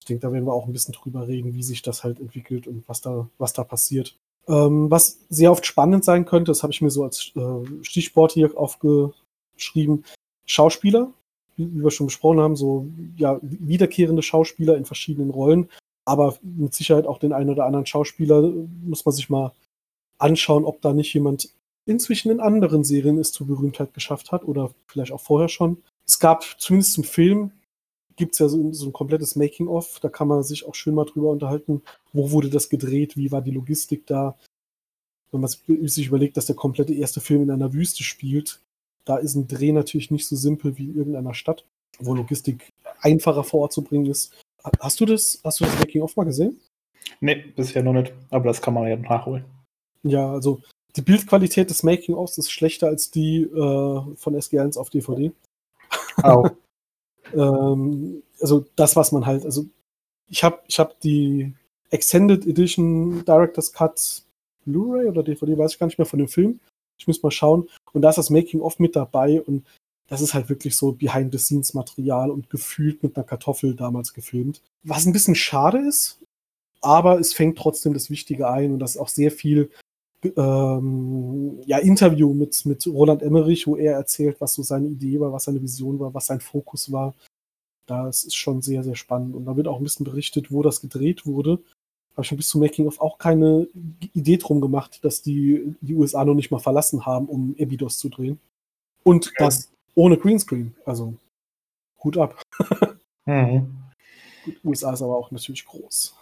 Ich 0.00 0.06
denke, 0.06 0.20
da 0.20 0.32
werden 0.32 0.46
wir 0.46 0.52
auch 0.52 0.66
ein 0.66 0.72
bisschen 0.72 0.94
drüber 0.94 1.26
reden, 1.26 1.54
wie 1.54 1.62
sich 1.62 1.82
das 1.82 2.04
halt 2.04 2.20
entwickelt 2.20 2.66
und 2.66 2.88
was 2.88 3.00
da, 3.00 3.28
was 3.38 3.52
da 3.52 3.64
passiert. 3.64 4.16
Ähm, 4.46 4.90
was 4.90 5.18
sehr 5.28 5.52
oft 5.52 5.66
spannend 5.66 6.04
sein 6.04 6.24
könnte, 6.24 6.50
das 6.50 6.62
habe 6.62 6.72
ich 6.72 6.80
mir 6.80 6.90
so 6.90 7.04
als 7.04 7.32
äh, 7.36 7.84
Stichwort 7.84 8.32
hier 8.32 8.56
aufgeschrieben, 8.56 10.04
Schauspieler, 10.46 11.12
wie, 11.56 11.70
wie 11.74 11.82
wir 11.82 11.90
schon 11.90 12.06
besprochen 12.06 12.40
haben, 12.40 12.56
so 12.56 12.86
ja, 13.16 13.38
wiederkehrende 13.42 14.22
Schauspieler 14.22 14.76
in 14.76 14.86
verschiedenen 14.86 15.30
Rollen, 15.30 15.68
aber 16.06 16.38
mit 16.42 16.74
Sicherheit 16.74 17.06
auch 17.06 17.18
den 17.18 17.34
einen 17.34 17.50
oder 17.50 17.66
anderen 17.66 17.84
Schauspieler 17.84 18.40
muss 18.82 19.04
man 19.04 19.14
sich 19.14 19.28
mal 19.28 19.52
anschauen, 20.16 20.64
ob 20.64 20.80
da 20.80 20.94
nicht 20.94 21.12
jemand 21.12 21.50
inzwischen 21.88 22.30
in 22.30 22.40
anderen 22.40 22.84
Serien 22.84 23.18
es 23.18 23.32
zur 23.32 23.46
Berühmtheit 23.46 23.94
geschafft 23.94 24.30
hat 24.30 24.44
oder 24.44 24.74
vielleicht 24.86 25.12
auch 25.12 25.20
vorher 25.20 25.48
schon. 25.48 25.78
Es 26.06 26.18
gab 26.18 26.44
zumindest 26.58 26.92
zum 26.92 27.04
Film 27.04 27.52
gibt 28.16 28.34
es 28.34 28.40
ja 28.40 28.48
so, 28.48 28.72
so, 28.72 28.86
ein 28.86 28.92
komplettes 28.92 29.36
Making-of, 29.36 30.00
da 30.00 30.08
kann 30.08 30.28
man 30.28 30.42
sich 30.42 30.66
auch 30.66 30.74
schön 30.74 30.94
mal 30.94 31.04
drüber 31.04 31.30
unterhalten, 31.30 31.82
wo 32.12 32.32
wurde 32.32 32.50
das 32.50 32.68
gedreht, 32.68 33.16
wie 33.16 33.30
war 33.30 33.40
die 33.40 33.52
Logistik 33.52 34.06
da. 34.06 34.36
Wenn 35.30 35.40
man 35.40 35.48
sich 35.48 36.06
überlegt, 36.06 36.36
dass 36.36 36.46
der 36.46 36.56
komplette 36.56 36.94
erste 36.94 37.20
Film 37.20 37.42
in 37.42 37.50
einer 37.50 37.72
Wüste 37.72 38.02
spielt, 38.02 38.60
da 39.04 39.18
ist 39.18 39.36
ein 39.36 39.46
Dreh 39.46 39.72
natürlich 39.72 40.10
nicht 40.10 40.26
so 40.26 40.36
simpel 40.36 40.76
wie 40.76 40.86
in 40.86 40.96
irgendeiner 40.96 41.32
Stadt, 41.32 41.64
wo 42.00 42.14
Logistik 42.14 42.68
einfacher 43.00 43.44
vor 43.44 43.60
Ort 43.60 43.72
zu 43.72 43.82
bringen 43.82 44.06
ist. 44.06 44.34
Hast 44.80 45.00
du 45.00 45.06
das, 45.06 45.40
hast 45.44 45.60
du 45.60 45.64
das 45.64 45.78
Making-of 45.78 46.16
mal 46.16 46.24
gesehen? 46.24 46.60
Nee, 47.20 47.36
bisher 47.54 47.82
noch 47.82 47.92
nicht, 47.92 48.12
aber 48.30 48.46
das 48.46 48.60
kann 48.60 48.74
man 48.74 48.88
ja 48.88 48.96
nachholen. 48.96 49.44
Ja, 50.02 50.32
also 50.32 50.60
die 50.98 51.02
Bildqualität 51.02 51.70
des 51.70 51.84
Making-ofs 51.84 52.38
ist 52.38 52.50
schlechter 52.50 52.88
als 52.88 53.12
die 53.12 53.42
äh, 53.42 54.16
von 54.16 54.34
SG1 54.34 54.76
auf 54.76 54.90
DVD. 54.90 55.30
Auch. 56.24 56.50
ähm, 57.32 58.24
also 58.40 58.66
das, 58.74 58.96
was 58.96 59.12
man 59.12 59.24
halt, 59.24 59.44
also 59.44 59.66
ich 60.26 60.42
habe 60.42 60.60
ich 60.66 60.80
hab 60.80 60.98
die 61.00 61.54
Extended 61.90 62.44
Edition 62.46 63.24
Director's 63.24 63.72
Cut 63.72 64.24
Blu-ray 64.64 65.06
oder 65.06 65.22
DVD, 65.22 65.56
weiß 65.56 65.72
ich 65.72 65.78
gar 65.78 65.86
nicht 65.86 65.98
mehr 65.98 66.06
von 66.06 66.18
dem 66.18 66.28
Film. 66.28 66.58
Ich 66.98 67.06
muss 67.06 67.22
mal 67.22 67.30
schauen. 67.30 67.68
Und 67.92 68.02
da 68.02 68.10
ist 68.10 68.18
das 68.18 68.30
Making-of 68.30 68.80
mit 68.80 68.96
dabei 68.96 69.40
und 69.40 69.64
das 70.08 70.20
ist 70.20 70.34
halt 70.34 70.48
wirklich 70.48 70.74
so 70.74 70.92
Behind-the-Scenes-Material 70.92 72.30
und 72.30 72.50
gefühlt 72.50 73.04
mit 73.04 73.16
einer 73.16 73.24
Kartoffel 73.24 73.76
damals 73.76 74.14
gefilmt. 74.14 74.62
Was 74.82 75.06
ein 75.06 75.12
bisschen 75.12 75.36
schade 75.36 75.78
ist, 75.78 76.18
aber 76.80 77.20
es 77.20 77.34
fängt 77.34 77.56
trotzdem 77.56 77.94
das 77.94 78.10
Wichtige 78.10 78.50
ein 78.50 78.72
und 78.72 78.80
das 78.80 78.96
ist 78.96 79.00
auch 79.00 79.08
sehr 79.08 79.30
viel 79.30 79.70
ähm, 80.24 81.60
ja, 81.66 81.78
Interview 81.78 82.32
mit, 82.34 82.64
mit 82.66 82.86
Roland 82.86 83.22
Emmerich, 83.22 83.66
wo 83.66 83.76
er 83.76 83.94
erzählt, 83.94 84.40
was 84.40 84.54
so 84.54 84.62
seine 84.62 84.88
Idee 84.88 85.20
war, 85.20 85.32
was 85.32 85.44
seine 85.44 85.62
Vision 85.62 85.98
war, 85.98 86.12
was 86.14 86.26
sein 86.26 86.40
Fokus 86.40 86.90
war. 86.90 87.14
Das 87.86 88.24
ist 88.24 88.34
schon 88.34 88.60
sehr, 88.60 88.82
sehr 88.82 88.96
spannend. 88.96 89.34
Und 89.34 89.46
da 89.46 89.56
wird 89.56 89.68
auch 89.68 89.78
ein 89.78 89.84
bisschen 89.84 90.04
berichtet, 90.04 90.52
wo 90.52 90.62
das 90.62 90.80
gedreht 90.80 91.24
wurde. 91.24 91.60
Habe 92.12 92.24
ich 92.24 92.36
bis 92.36 92.48
zum 92.48 92.60
Making-of 92.60 93.00
auch 93.00 93.18
keine 93.18 93.68
Idee 94.12 94.36
drum 94.38 94.60
gemacht, 94.60 95.04
dass 95.04 95.22
die 95.22 95.74
die 95.80 95.94
USA 95.94 96.24
noch 96.24 96.34
nicht 96.34 96.50
mal 96.50 96.58
verlassen 96.58 97.06
haben, 97.06 97.26
um 97.26 97.54
Abydos 97.58 97.98
zu 97.98 98.08
drehen. 98.08 98.40
Und 99.04 99.26
ja. 99.26 99.46
das 99.46 99.70
ohne 99.94 100.16
Greenscreen. 100.16 100.74
Also 100.84 101.14
Hut 102.02 102.18
ab. 102.18 102.42
mhm. 103.24 103.74
Gut, 104.44 104.64
USA 104.64 104.92
ist 104.92 105.02
aber 105.02 105.16
auch 105.16 105.30
natürlich 105.30 105.64
groß. 105.64 106.14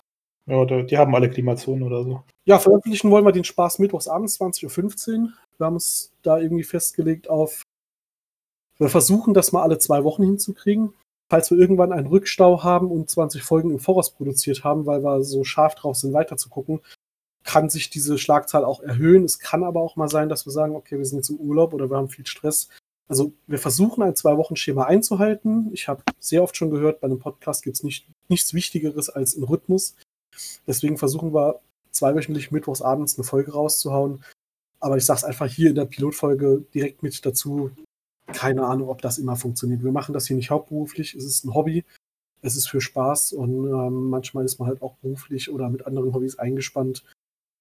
Ja, 0.46 0.64
die 0.64 0.96
haben 0.96 1.14
alle 1.14 1.28
Klimazonen 1.28 1.82
oder 1.82 2.04
so. 2.04 2.22
Ja, 2.44 2.58
veröffentlichen 2.58 3.10
wollen 3.10 3.24
wir 3.24 3.32
den 3.32 3.44
Spaß 3.44 3.80
mittwochs 3.80 4.06
abends 4.06 4.40
20.15 4.40 5.22
Uhr. 5.22 5.32
Wir 5.58 5.66
haben 5.66 5.76
es 5.76 6.12
da 6.22 6.38
irgendwie 6.38 6.62
festgelegt 6.62 7.28
auf. 7.28 7.62
Wir 8.78 8.88
versuchen 8.88 9.34
das 9.34 9.52
mal 9.52 9.62
alle 9.62 9.78
zwei 9.78 10.04
Wochen 10.04 10.22
hinzukriegen. 10.22 10.92
Falls 11.28 11.50
wir 11.50 11.58
irgendwann 11.58 11.92
einen 11.92 12.06
Rückstau 12.06 12.62
haben 12.62 12.90
und 12.90 13.10
20 13.10 13.42
Folgen 13.42 13.70
im 13.70 13.80
Voraus 13.80 14.10
produziert 14.12 14.62
haben, 14.62 14.86
weil 14.86 15.02
wir 15.02 15.24
so 15.24 15.42
scharf 15.42 15.74
drauf 15.74 15.96
sind, 15.96 16.12
weiter 16.12 16.36
zu 16.36 16.48
gucken, 16.48 16.80
kann 17.42 17.68
sich 17.68 17.90
diese 17.90 18.18
Schlagzahl 18.18 18.64
auch 18.64 18.80
erhöhen. 18.80 19.24
Es 19.24 19.40
kann 19.40 19.64
aber 19.64 19.80
auch 19.80 19.96
mal 19.96 20.08
sein, 20.08 20.28
dass 20.28 20.46
wir 20.46 20.52
sagen, 20.52 20.76
okay, 20.76 20.98
wir 20.98 21.04
sind 21.04 21.18
jetzt 21.18 21.30
im 21.30 21.38
Urlaub 21.38 21.74
oder 21.74 21.90
wir 21.90 21.96
haben 21.96 22.08
viel 22.08 22.26
Stress. 22.26 22.68
Also 23.08 23.32
wir 23.46 23.58
versuchen 23.58 24.02
ein 24.02 24.14
Zwei-Wochen-Schema 24.14 24.84
einzuhalten. 24.84 25.70
Ich 25.72 25.88
habe 25.88 26.02
sehr 26.20 26.42
oft 26.42 26.56
schon 26.56 26.70
gehört, 26.70 27.00
bei 27.00 27.06
einem 27.06 27.18
Podcast 27.18 27.64
gibt 27.64 27.76
es 27.76 27.82
nicht, 27.82 28.06
nichts 28.28 28.54
Wichtigeres 28.54 29.08
als 29.08 29.36
ein 29.36 29.44
Rhythmus. 29.44 29.96
Deswegen 30.66 30.98
versuchen 30.98 31.34
wir 31.34 31.60
zweiwöchentlich 31.96 32.52
mittwochs 32.52 32.82
abends 32.82 33.16
eine 33.16 33.24
Folge 33.24 33.52
rauszuhauen. 33.52 34.22
Aber 34.78 34.96
ich 34.96 35.04
sage 35.04 35.18
es 35.18 35.24
einfach 35.24 35.46
hier 35.46 35.70
in 35.70 35.74
der 35.74 35.86
Pilotfolge 35.86 36.64
direkt 36.74 37.02
mit 37.02 37.24
dazu. 37.24 37.70
Keine 38.26 38.64
Ahnung, 38.66 38.88
ob 38.88 39.02
das 39.02 39.18
immer 39.18 39.36
funktioniert. 39.36 39.82
Wir 39.82 39.92
machen 39.92 40.12
das 40.12 40.26
hier 40.26 40.36
nicht 40.36 40.50
hauptberuflich. 40.50 41.14
Es 41.14 41.24
ist 41.24 41.44
ein 41.44 41.54
Hobby. 41.54 41.84
Es 42.42 42.54
ist 42.54 42.68
für 42.68 42.80
Spaß 42.80 43.32
und 43.32 43.66
ähm, 43.66 44.10
manchmal 44.10 44.44
ist 44.44 44.58
man 44.58 44.68
halt 44.68 44.82
auch 44.82 44.94
beruflich 44.96 45.50
oder 45.50 45.70
mit 45.70 45.86
anderen 45.86 46.12
Hobbys 46.12 46.38
eingespannt. 46.38 47.02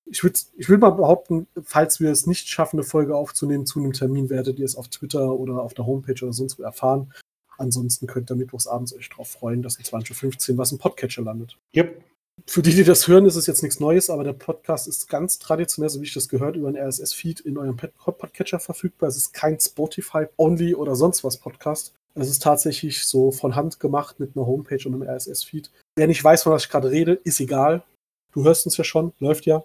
Ich 0.06 0.22
würde 0.22 0.38
ich 0.58 0.70
würd 0.70 0.82
mal 0.82 0.92
behaupten, 0.92 1.48
falls 1.64 2.00
wir 2.00 2.12
es 2.12 2.28
nicht 2.28 2.50
schaffen, 2.50 2.78
eine 2.78 2.84
Folge 2.84 3.16
aufzunehmen 3.16 3.66
zu 3.66 3.80
einem 3.80 3.94
Termin, 3.94 4.30
werdet 4.30 4.60
ihr 4.60 4.66
es 4.66 4.76
auf 4.76 4.90
Twitter 4.90 5.34
oder 5.34 5.64
auf 5.64 5.74
der 5.74 5.88
Homepage 5.88 6.22
oder 6.24 6.34
sonst 6.34 6.60
wo 6.60 6.64
erfahren. 6.64 7.12
Ansonsten 7.58 8.06
könnt 8.06 8.30
ihr 8.30 8.36
mittwochs 8.36 8.68
abends 8.68 8.94
euch 8.94 9.10
darauf 9.10 9.30
freuen, 9.30 9.64
dass 9.64 9.78
um 9.78 9.84
20.15 9.84 10.52
Uhr 10.52 10.58
was 10.58 10.74
im 10.74 10.78
Podcatcher 10.78 11.24
landet. 11.24 11.58
Yep 11.76 12.04
für 12.48 12.62
die, 12.62 12.76
die 12.76 12.84
das 12.84 13.08
hören, 13.08 13.26
ist 13.26 13.36
es 13.36 13.48
jetzt 13.48 13.64
nichts 13.64 13.80
Neues, 13.80 14.10
aber 14.10 14.24
der 14.24 14.34
Podcast 14.34 14.88
ist 14.88 15.10
ganz 15.10 15.40
traditionell, 15.40 15.90
so 15.90 16.00
wie 16.02 16.06
ich 16.06 16.14
das 16.14 16.30
gehört, 16.30 16.56
über 16.56 16.68
einen 16.68 16.78
RSS-Feed 16.78 17.40
in 17.42 17.58
eurem 17.58 17.78
Podcatcher 17.78 18.60
verfügbar. 18.60 19.10
Es 19.10 19.18
ist 19.18 19.34
kein 19.34 19.60
Spotify-only 19.60 20.76
oder 20.76 20.96
sonst 20.96 21.24
was 21.24 21.38
Podcast. 21.38 21.94
Es 22.14 22.30
ist 22.30 22.44
tatsächlich 22.44 23.06
so 23.06 23.32
von 23.32 23.56
Hand 23.56 23.80
gemacht 23.80 24.20
mit 24.20 24.36
einer 24.36 24.46
Homepage 24.46 24.88
und 24.88 24.94
einem 24.94 25.04
RSS-Feed. 25.04 25.72
Wer 25.96 26.08
nicht 26.08 26.24
weiß, 26.24 26.44
von 26.44 26.54
was 26.54 26.64
ich 26.64 26.70
gerade 26.70 26.92
rede, 26.92 27.14
ist 27.14 27.40
egal. 27.40 27.84
Du 28.32 28.44
hörst 28.44 28.66
uns 28.66 28.78
ja 28.78 28.84
schon, 28.84 29.14
läuft 29.20 29.46
ja. 29.46 29.64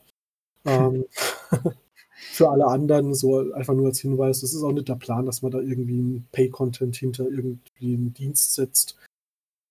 Ähm, 0.65 1.05
für 2.33 2.51
alle 2.51 2.67
anderen 2.67 3.15
so 3.15 3.53
einfach 3.53 3.75
nur 3.75 3.87
als 3.87 4.01
Hinweis, 4.01 4.41
das 4.41 4.55
ist 4.55 4.63
auch 4.63 4.73
nicht 4.73 4.89
der 4.89 4.95
Plan, 4.95 5.27
dass 5.27 5.43
man 5.43 5.53
da 5.53 5.61
irgendwie 5.61 6.01
ein 6.01 6.29
Pay-Content 6.33 6.97
hinter 6.97 7.25
irgendwie 7.25 7.95
einen 7.95 8.15
Dienst 8.15 8.55
setzt. 8.55 8.97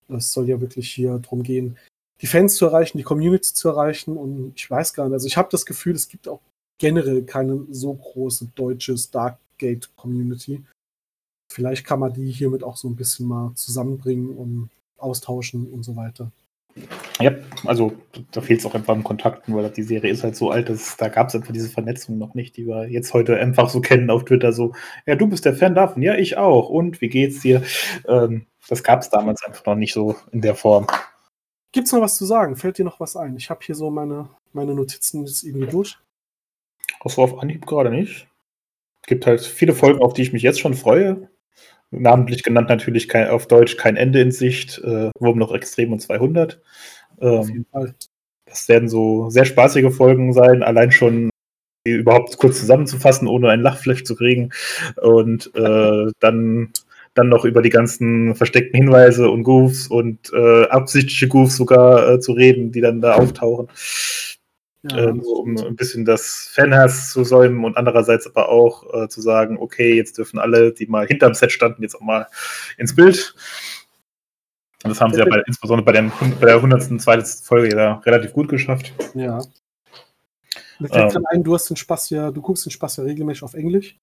Es 0.08 0.32
soll 0.32 0.48
ja 0.48 0.60
wirklich 0.60 0.90
hier 0.90 1.18
drum 1.18 1.42
gehen, 1.42 1.76
die 2.20 2.26
Fans 2.26 2.56
zu 2.56 2.66
erreichen, 2.66 2.98
die 2.98 3.04
Community 3.04 3.54
zu 3.54 3.68
erreichen. 3.68 4.16
Und 4.16 4.52
ich 4.56 4.70
weiß 4.70 4.94
gar 4.94 5.04
nicht, 5.04 5.14
also 5.14 5.26
ich 5.26 5.36
habe 5.36 5.48
das 5.50 5.66
Gefühl, 5.66 5.94
es 5.94 6.08
gibt 6.08 6.28
auch 6.28 6.40
generell 6.78 7.22
keine 7.22 7.66
so 7.70 7.94
große 7.94 8.50
deutsche 8.54 8.96
Stargate-Community. 8.96 10.64
Vielleicht 11.52 11.84
kann 11.84 12.00
man 12.00 12.12
die 12.12 12.30
hiermit 12.30 12.62
auch 12.62 12.76
so 12.76 12.88
ein 12.88 12.96
bisschen 12.96 13.26
mal 13.26 13.52
zusammenbringen 13.54 14.30
und 14.30 14.70
austauschen 14.98 15.66
und 15.70 15.82
so 15.82 15.96
weiter. 15.96 16.30
Ja, 17.20 17.32
also 17.66 17.92
da 18.30 18.40
fehlt 18.40 18.60
es 18.60 18.66
auch 18.66 18.74
einfach 18.74 18.94
an 18.94 19.04
Kontakten, 19.04 19.54
weil 19.54 19.68
die 19.70 19.82
Serie 19.82 20.10
ist 20.10 20.22
halt 20.22 20.36
so 20.36 20.50
alt, 20.50 20.68
dass 20.68 20.96
da 20.96 21.08
gab 21.08 21.28
es 21.28 21.34
einfach 21.34 21.52
diese 21.52 21.68
Vernetzung 21.68 22.16
noch 22.16 22.34
nicht, 22.34 22.56
die 22.56 22.66
wir 22.66 22.88
jetzt 22.88 23.12
heute 23.12 23.36
einfach 23.36 23.68
so 23.68 23.80
kennen 23.80 24.08
auf 24.08 24.24
Twitter. 24.24 24.52
So, 24.52 24.72
ja, 25.04 25.16
du 25.16 25.26
bist 25.26 25.44
der 25.44 25.54
Fan 25.54 25.74
davon, 25.74 26.02
ja, 26.02 26.14
ich 26.14 26.36
auch. 26.38 26.70
Und 26.70 27.00
wie 27.00 27.08
geht's 27.08 27.40
dir? 27.40 27.62
Ähm, 28.06 28.46
das 28.68 28.84
gab 28.84 29.00
es 29.00 29.10
damals 29.10 29.42
einfach 29.44 29.66
noch 29.66 29.74
nicht 29.74 29.92
so 29.92 30.16
in 30.30 30.40
der 30.40 30.54
Form. 30.54 30.86
Gibt 31.72 31.86
es 31.86 31.92
noch 31.92 32.00
was 32.00 32.16
zu 32.16 32.24
sagen? 32.24 32.56
Fällt 32.56 32.78
dir 32.78 32.84
noch 32.84 33.00
was 33.00 33.16
ein? 33.16 33.36
Ich 33.36 33.50
habe 33.50 33.60
hier 33.62 33.74
so 33.74 33.90
meine, 33.90 34.28
meine 34.52 34.74
Notizen 34.74 35.24
jetzt 35.24 35.44
irgendwie 35.44 35.68
durch. 35.68 35.98
Auch 37.00 37.10
so 37.10 37.22
auf 37.22 37.38
Anhieb 37.38 37.66
gerade 37.66 37.90
nicht. 37.90 38.28
Es 39.02 39.06
gibt 39.06 39.26
halt 39.26 39.40
viele 39.40 39.74
Folgen, 39.74 40.00
auf 40.00 40.12
die 40.12 40.22
ich 40.22 40.32
mich 40.32 40.42
jetzt 40.42 40.60
schon 40.60 40.74
freue. 40.74 41.28
Namentlich 41.90 42.42
genannt 42.42 42.68
natürlich 42.68 43.08
kein, 43.08 43.28
auf 43.28 43.46
Deutsch 43.46 43.76
kein 43.76 43.96
Ende 43.96 44.20
in 44.20 44.30
Sicht, 44.30 44.78
äh, 44.78 45.10
Wurm 45.18 45.38
noch 45.38 45.52
Extrem 45.52 45.92
und 45.92 46.00
200. 46.00 46.60
Ähm, 47.20 47.28
auf 47.28 47.48
jeden 47.48 47.66
Fall. 47.66 47.94
Das 48.46 48.68
werden 48.68 48.88
so 48.88 49.30
sehr 49.30 49.44
spaßige 49.44 49.94
Folgen 49.94 50.32
sein, 50.32 50.62
allein 50.62 50.90
schon 50.90 51.30
die 51.86 51.92
überhaupt 51.92 52.36
kurz 52.36 52.58
zusammenzufassen, 52.58 53.26
ohne 53.28 53.48
ein 53.48 53.60
Lachflash 53.60 54.04
zu 54.04 54.16
kriegen. 54.16 54.50
Und 55.00 55.54
äh, 55.54 56.10
dann 56.18 56.72
dann 57.14 57.28
noch 57.28 57.44
über 57.44 57.62
die 57.62 57.70
ganzen 57.70 58.34
versteckten 58.34 58.76
Hinweise 58.78 59.30
und 59.30 59.42
Goofs 59.42 59.88
und 59.88 60.32
äh, 60.32 60.66
absichtliche 60.68 61.28
Goofs 61.28 61.56
sogar 61.56 62.08
äh, 62.08 62.20
zu 62.20 62.32
reden, 62.32 62.72
die 62.72 62.80
dann 62.80 63.00
da 63.00 63.14
auftauchen. 63.14 63.68
Ja, 64.82 64.96
äh, 64.96 65.10
um 65.10 65.58
ein 65.58 65.76
bisschen 65.76 66.04
das 66.06 66.50
Fanherz 66.54 67.10
zu 67.10 67.22
säumen 67.24 67.64
und 67.64 67.76
andererseits 67.76 68.26
aber 68.26 68.48
auch 68.48 68.94
äh, 68.94 69.08
zu 69.08 69.20
sagen, 69.20 69.58
okay, 69.58 69.94
jetzt 69.94 70.16
dürfen 70.16 70.38
alle, 70.38 70.72
die 70.72 70.86
mal 70.86 71.06
hinterm 71.06 71.34
Set 71.34 71.52
standen, 71.52 71.82
jetzt 71.82 71.96
auch 71.96 72.00
mal 72.00 72.26
ins 72.78 72.94
Bild. 72.94 73.34
Und 74.82 74.90
das 74.90 75.00
haben 75.00 75.12
sie 75.12 75.18
ja 75.18 75.26
bei, 75.26 75.42
insbesondere 75.46 75.84
bei, 75.84 75.92
den, 75.92 76.10
bei 76.40 76.46
der 76.46 76.56
100. 76.56 76.98
zweiten 77.00 77.26
Folge 77.26 77.76
ja 77.76 77.94
relativ 77.98 78.32
gut 78.32 78.48
geschafft. 78.48 78.94
Ja. 79.14 79.42
Mir 80.78 80.88
fällt 80.88 81.14
ähm, 81.14 81.26
ein, 81.26 81.44
du 81.44 81.54
hast 81.54 81.68
den 81.68 81.76
Spaß 81.76 82.08
ja, 82.10 82.30
du 82.30 82.40
guckst 82.40 82.64
den 82.64 82.70
Spaß 82.70 82.96
ja 82.98 83.04
regelmäßig 83.04 83.42
auf 83.42 83.52
Englisch. 83.52 83.98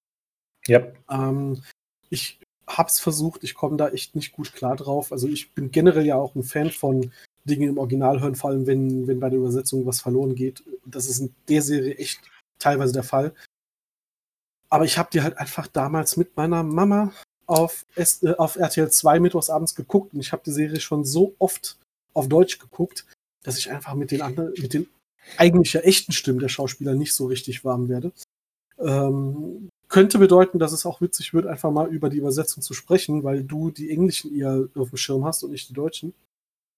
Ja. 0.67 0.85
Ähm, 1.09 1.63
ich 2.11 2.39
hab's 2.67 2.99
versucht, 2.99 3.43
ich 3.43 3.55
komme 3.55 3.77
da 3.77 3.89
echt 3.89 4.15
nicht 4.15 4.33
gut 4.33 4.53
klar 4.53 4.75
drauf. 4.75 5.11
Also 5.11 5.27
ich 5.27 5.51
bin 5.53 5.71
generell 5.71 6.05
ja 6.05 6.15
auch 6.15 6.35
ein 6.35 6.43
Fan 6.43 6.69
von 6.69 7.11
Dingen 7.45 7.69
im 7.69 7.77
Original 7.77 8.19
hören, 8.19 8.35
vor 8.35 8.49
allem 8.49 8.67
wenn, 8.67 9.07
wenn 9.07 9.19
bei 9.19 9.29
der 9.29 9.39
Übersetzung 9.39 9.85
was 9.85 10.01
verloren 10.01 10.35
geht. 10.35 10.63
Das 10.85 11.07
ist 11.07 11.19
in 11.19 11.33
der 11.47 11.61
Serie 11.61 11.95
echt 11.95 12.19
teilweise 12.59 12.93
der 12.93 13.03
Fall. 13.03 13.33
Aber 14.69 14.83
ich 14.83 14.97
habe 14.97 15.09
die 15.11 15.21
halt 15.21 15.37
einfach 15.37 15.67
damals 15.67 16.17
mit 16.17 16.35
meiner 16.35 16.61
Mama 16.63 17.13
auf, 17.45 17.85
S 17.95 18.21
äh, 18.23 18.35
auf 18.37 18.57
RTL 18.57 18.91
2 18.91 19.19
mittwochs 19.21 19.49
abends 19.49 19.75
geguckt 19.75 20.13
und 20.13 20.19
ich 20.19 20.33
habe 20.33 20.43
die 20.45 20.51
Serie 20.51 20.81
schon 20.81 21.05
so 21.05 21.35
oft 21.39 21.77
auf 22.13 22.27
Deutsch 22.27 22.59
geguckt, 22.59 23.05
dass 23.43 23.57
ich 23.57 23.71
einfach 23.71 23.93
mit 23.93 24.11
den 24.11 24.21
anderen, 24.21 24.53
mit 24.57 24.73
den 24.73 24.87
eigentlich 25.37 25.73
ja 25.73 25.81
echten 25.81 26.11
Stimmen 26.11 26.39
der 26.39 26.49
Schauspieler 26.49 26.93
nicht 26.93 27.13
so 27.13 27.27
richtig 27.27 27.63
warm 27.63 27.87
werde. 27.87 28.11
Ähm, 28.79 29.56
könnte 29.89 30.19
bedeuten, 30.19 30.59
dass 30.59 30.71
es 30.71 30.85
auch 30.85 31.01
witzig 31.01 31.33
wird, 31.33 31.47
einfach 31.47 31.71
mal 31.71 31.87
über 31.87 32.09
die 32.09 32.17
Übersetzung 32.17 32.61
zu 32.61 32.73
sprechen, 32.73 33.23
weil 33.23 33.43
du 33.43 33.71
die 33.71 33.89
englischen 33.89 34.35
eher 34.35 34.67
auf 34.75 34.89
dem 34.89 34.97
Schirm 34.97 35.25
hast 35.25 35.43
und 35.43 35.51
nicht 35.51 35.69
die 35.69 35.73
deutschen. 35.73 36.13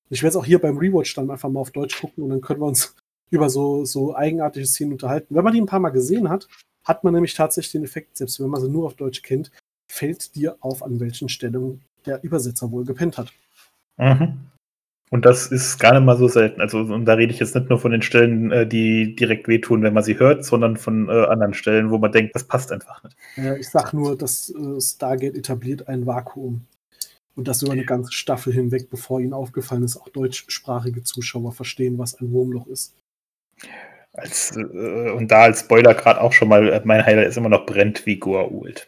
Ich 0.09 0.23
werde 0.23 0.31
es 0.31 0.35
auch 0.35 0.45
hier 0.45 0.59
beim 0.59 0.77
Rewatch 0.77 1.13
dann 1.15 1.29
einfach 1.29 1.49
mal 1.49 1.59
auf 1.59 1.71
Deutsch 1.71 1.99
gucken 1.99 2.23
und 2.23 2.29
dann 2.29 2.41
können 2.41 2.61
wir 2.61 2.67
uns 2.67 2.95
über 3.31 3.49
so, 3.49 3.85
so 3.85 4.15
eigenartige 4.15 4.65
Szenen 4.65 4.93
unterhalten. 4.93 5.35
Wenn 5.35 5.43
man 5.43 5.53
die 5.53 5.61
ein 5.61 5.67
paar 5.67 5.79
Mal 5.79 5.89
gesehen 5.89 6.29
hat, 6.29 6.47
hat 6.83 7.03
man 7.03 7.13
nämlich 7.13 7.35
tatsächlich 7.35 7.73
den 7.73 7.83
Effekt, 7.83 8.17
selbst 8.17 8.39
wenn 8.39 8.49
man 8.49 8.61
sie 8.61 8.69
nur 8.69 8.85
auf 8.85 8.95
Deutsch 8.95 9.21
kennt, 9.21 9.51
fällt 9.91 10.35
dir 10.35 10.57
auf, 10.61 10.81
an 10.83 10.99
welchen 10.99 11.29
Stellen 11.29 11.81
der 12.05 12.23
Übersetzer 12.23 12.71
wohl 12.71 12.85
gepennt 12.85 13.17
hat. 13.17 13.31
Mhm. 13.97 14.39
Und 15.11 15.25
das 15.25 15.47
ist 15.47 15.79
gar 15.79 15.93
nicht 15.93 16.05
mal 16.05 16.17
so 16.17 16.27
selten. 16.27 16.61
Also, 16.61 16.79
und 16.79 17.05
da 17.05 17.13
rede 17.13 17.33
ich 17.33 17.39
jetzt 17.39 17.55
nicht 17.55 17.69
nur 17.69 17.79
von 17.79 17.91
den 17.91 18.03
Stellen, 18.03 18.51
äh, 18.51 18.67
die 18.67 19.15
direkt 19.15 19.47
wehtun, 19.47 19.81
wenn 19.81 19.93
man 19.93 20.03
sie 20.03 20.19
hört, 20.19 20.45
sondern 20.45 20.77
von 20.77 21.09
äh, 21.09 21.25
anderen 21.25 21.55
Stellen, 21.55 21.89
wo 21.89 21.97
man 21.97 22.11
denkt, 22.11 22.35
das 22.35 22.43
passt 22.43 22.71
einfach 22.71 23.03
nicht. 23.03 23.15
Ja, 23.35 23.55
ich 23.55 23.67
sag 23.69 23.91
nur, 23.93 24.15
dass 24.15 24.51
äh, 24.51 24.79
Stargate 24.79 25.35
etabliert 25.35 25.87
ein 25.87 26.05
Vakuum. 26.05 26.65
Und 27.35 27.47
das 27.47 27.63
über 27.63 27.71
eine 27.71 27.85
ganze 27.85 28.11
Staffel 28.11 28.53
hinweg, 28.53 28.89
bevor 28.89 29.19
ihnen 29.19 29.33
aufgefallen 29.33 29.83
ist, 29.83 29.97
auch 29.97 30.09
deutschsprachige 30.09 31.03
Zuschauer 31.03 31.53
verstehen, 31.53 31.97
was 31.97 32.19
ein 32.19 32.31
Wurmloch 32.31 32.67
ist. 32.67 32.93
Als, 34.13 34.55
äh, 34.57 35.09
und 35.11 35.31
da 35.31 35.43
als 35.43 35.61
Spoiler 35.61 35.95
gerade 35.95 36.21
auch 36.21 36.33
schon 36.33 36.49
mal, 36.49 36.81
mein 36.85 37.03
Highlight 37.03 37.29
ist 37.29 37.37
immer 37.37 37.49
noch 37.49 37.65
brennt 37.65 38.05
wie 38.05 38.19
Goa'uld. 38.19 38.85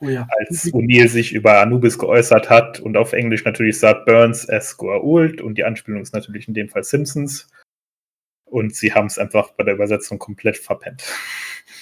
Oh 0.00 0.08
ja. 0.08 0.26
Als 0.38 0.72
O'Neill 0.72 1.08
sich 1.08 1.32
über 1.32 1.60
Anubis 1.60 1.98
geäußert 1.98 2.50
hat 2.50 2.80
und 2.80 2.96
auf 2.96 3.12
Englisch 3.12 3.44
natürlich 3.44 3.78
sagt 3.78 4.06
Burns 4.06 4.48
as 4.48 4.78
Goa'uld 4.78 5.40
und 5.40 5.56
die 5.56 5.64
Anspielung 5.64 6.02
ist 6.02 6.14
natürlich 6.14 6.48
in 6.48 6.54
dem 6.54 6.68
Fall 6.68 6.84
Simpsons. 6.84 7.48
Und 8.44 8.74
sie 8.74 8.92
haben 8.92 9.06
es 9.06 9.18
einfach 9.18 9.52
bei 9.52 9.62
der 9.62 9.74
Übersetzung 9.74 10.18
komplett 10.18 10.56
verpennt. 10.56 11.04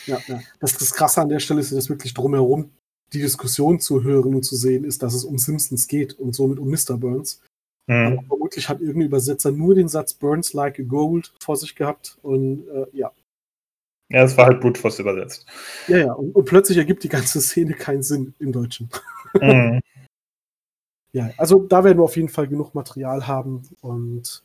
Ja, 0.07 0.21
ja. 0.27 0.41
Das, 0.61 0.77
das 0.77 0.93
Krasse 0.93 1.23
an 1.23 1.31
der 1.31 1.39
Stelle 1.39 1.61
ist, 1.61 1.73
dass 1.73 1.89
wirklich 1.89 2.13
drumherum 2.13 2.71
die 3.13 3.21
Diskussion 3.21 3.81
zu 3.81 4.03
hören 4.03 4.35
und 4.35 4.43
zu 4.43 4.55
sehen 4.55 4.85
ist, 4.85 5.03
dass 5.03 5.15
es 5.15 5.25
um 5.25 5.39
Simpsons 5.39 5.89
geht 5.89 6.19
und 6.19 6.35
somit 6.35 6.59
um 6.59 6.69
Mr. 6.69 6.99
Burns. 6.99 7.41
Mhm. 7.87 7.95
Aber 7.95 8.23
vermutlich 8.29 8.69
hat 8.69 8.81
irgendein 8.81 9.07
Übersetzer 9.07 9.51
nur 9.51 9.75
den 9.75 9.89
Satz 9.89 10.13
Burns 10.13 10.53
like 10.53 10.79
a 10.79 10.83
gold 10.83 11.33
vor 11.41 11.57
sich 11.57 11.75
gehabt 11.75 12.19
und 12.23 12.69
äh, 12.69 12.87
ja. 12.93 13.13
Ja, 14.11 14.23
es 14.23 14.37
war 14.37 14.47
halt 14.47 14.61
Brute 14.61 14.81
Force 14.81 14.99
übersetzt. 14.99 15.47
Ja, 15.87 15.99
ja, 15.99 16.13
und, 16.13 16.35
und, 16.35 16.45
plötzlich 16.45 16.79
ergibt 16.79 17.05
die 17.05 17.11
ganze 17.11 17.41
Szene 17.41 17.75
keinen 17.75 18.03
Sinn 18.03 18.35
im 18.39 18.53
Deutschen. 18.53 18.89
Mhm. 19.43 19.83
ja, 21.13 21.31
also 21.37 21.59
da 21.59 21.85
werden 21.85 21.99
wir 21.99 22.05
auf 22.05 22.17
jeden 22.17 22.31
Fall 22.31 22.49
genug 22.49 22.75
Material 22.75 23.27
haben 23.27 23.69
und 23.83 24.43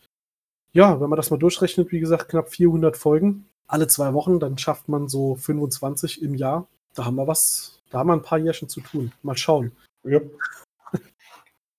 ja, 0.74 1.00
wenn 1.00 1.10
man 1.10 1.16
das 1.16 1.32
mal 1.32 1.38
durchrechnet, 1.38 1.94
wie 1.94 2.02
gesagt, 2.02 2.28
knapp 2.28 2.50
400 2.50 2.98
Folgen, 2.98 3.46
alle 3.68 3.88
zwei 3.88 4.14
Wochen, 4.14 4.42
dann 4.42 4.58
schafft 4.58 4.90
man 4.90 5.08
so 5.08 5.36
25 5.36 6.22
im 6.22 6.36
Jahr. 6.36 6.68
Da 6.96 7.06
haben 7.06 7.16
wir 7.16 7.28
was, 7.28 7.82
da 7.92 8.00
haben 8.00 8.08
wir 8.08 8.14
ein 8.14 8.24
paar 8.24 8.40
Jährchen 8.40 8.68
zu 8.68 8.82
tun. 8.82 9.14
Mal 9.22 9.38
schauen. 9.38 9.72
Ja. 10.04 10.20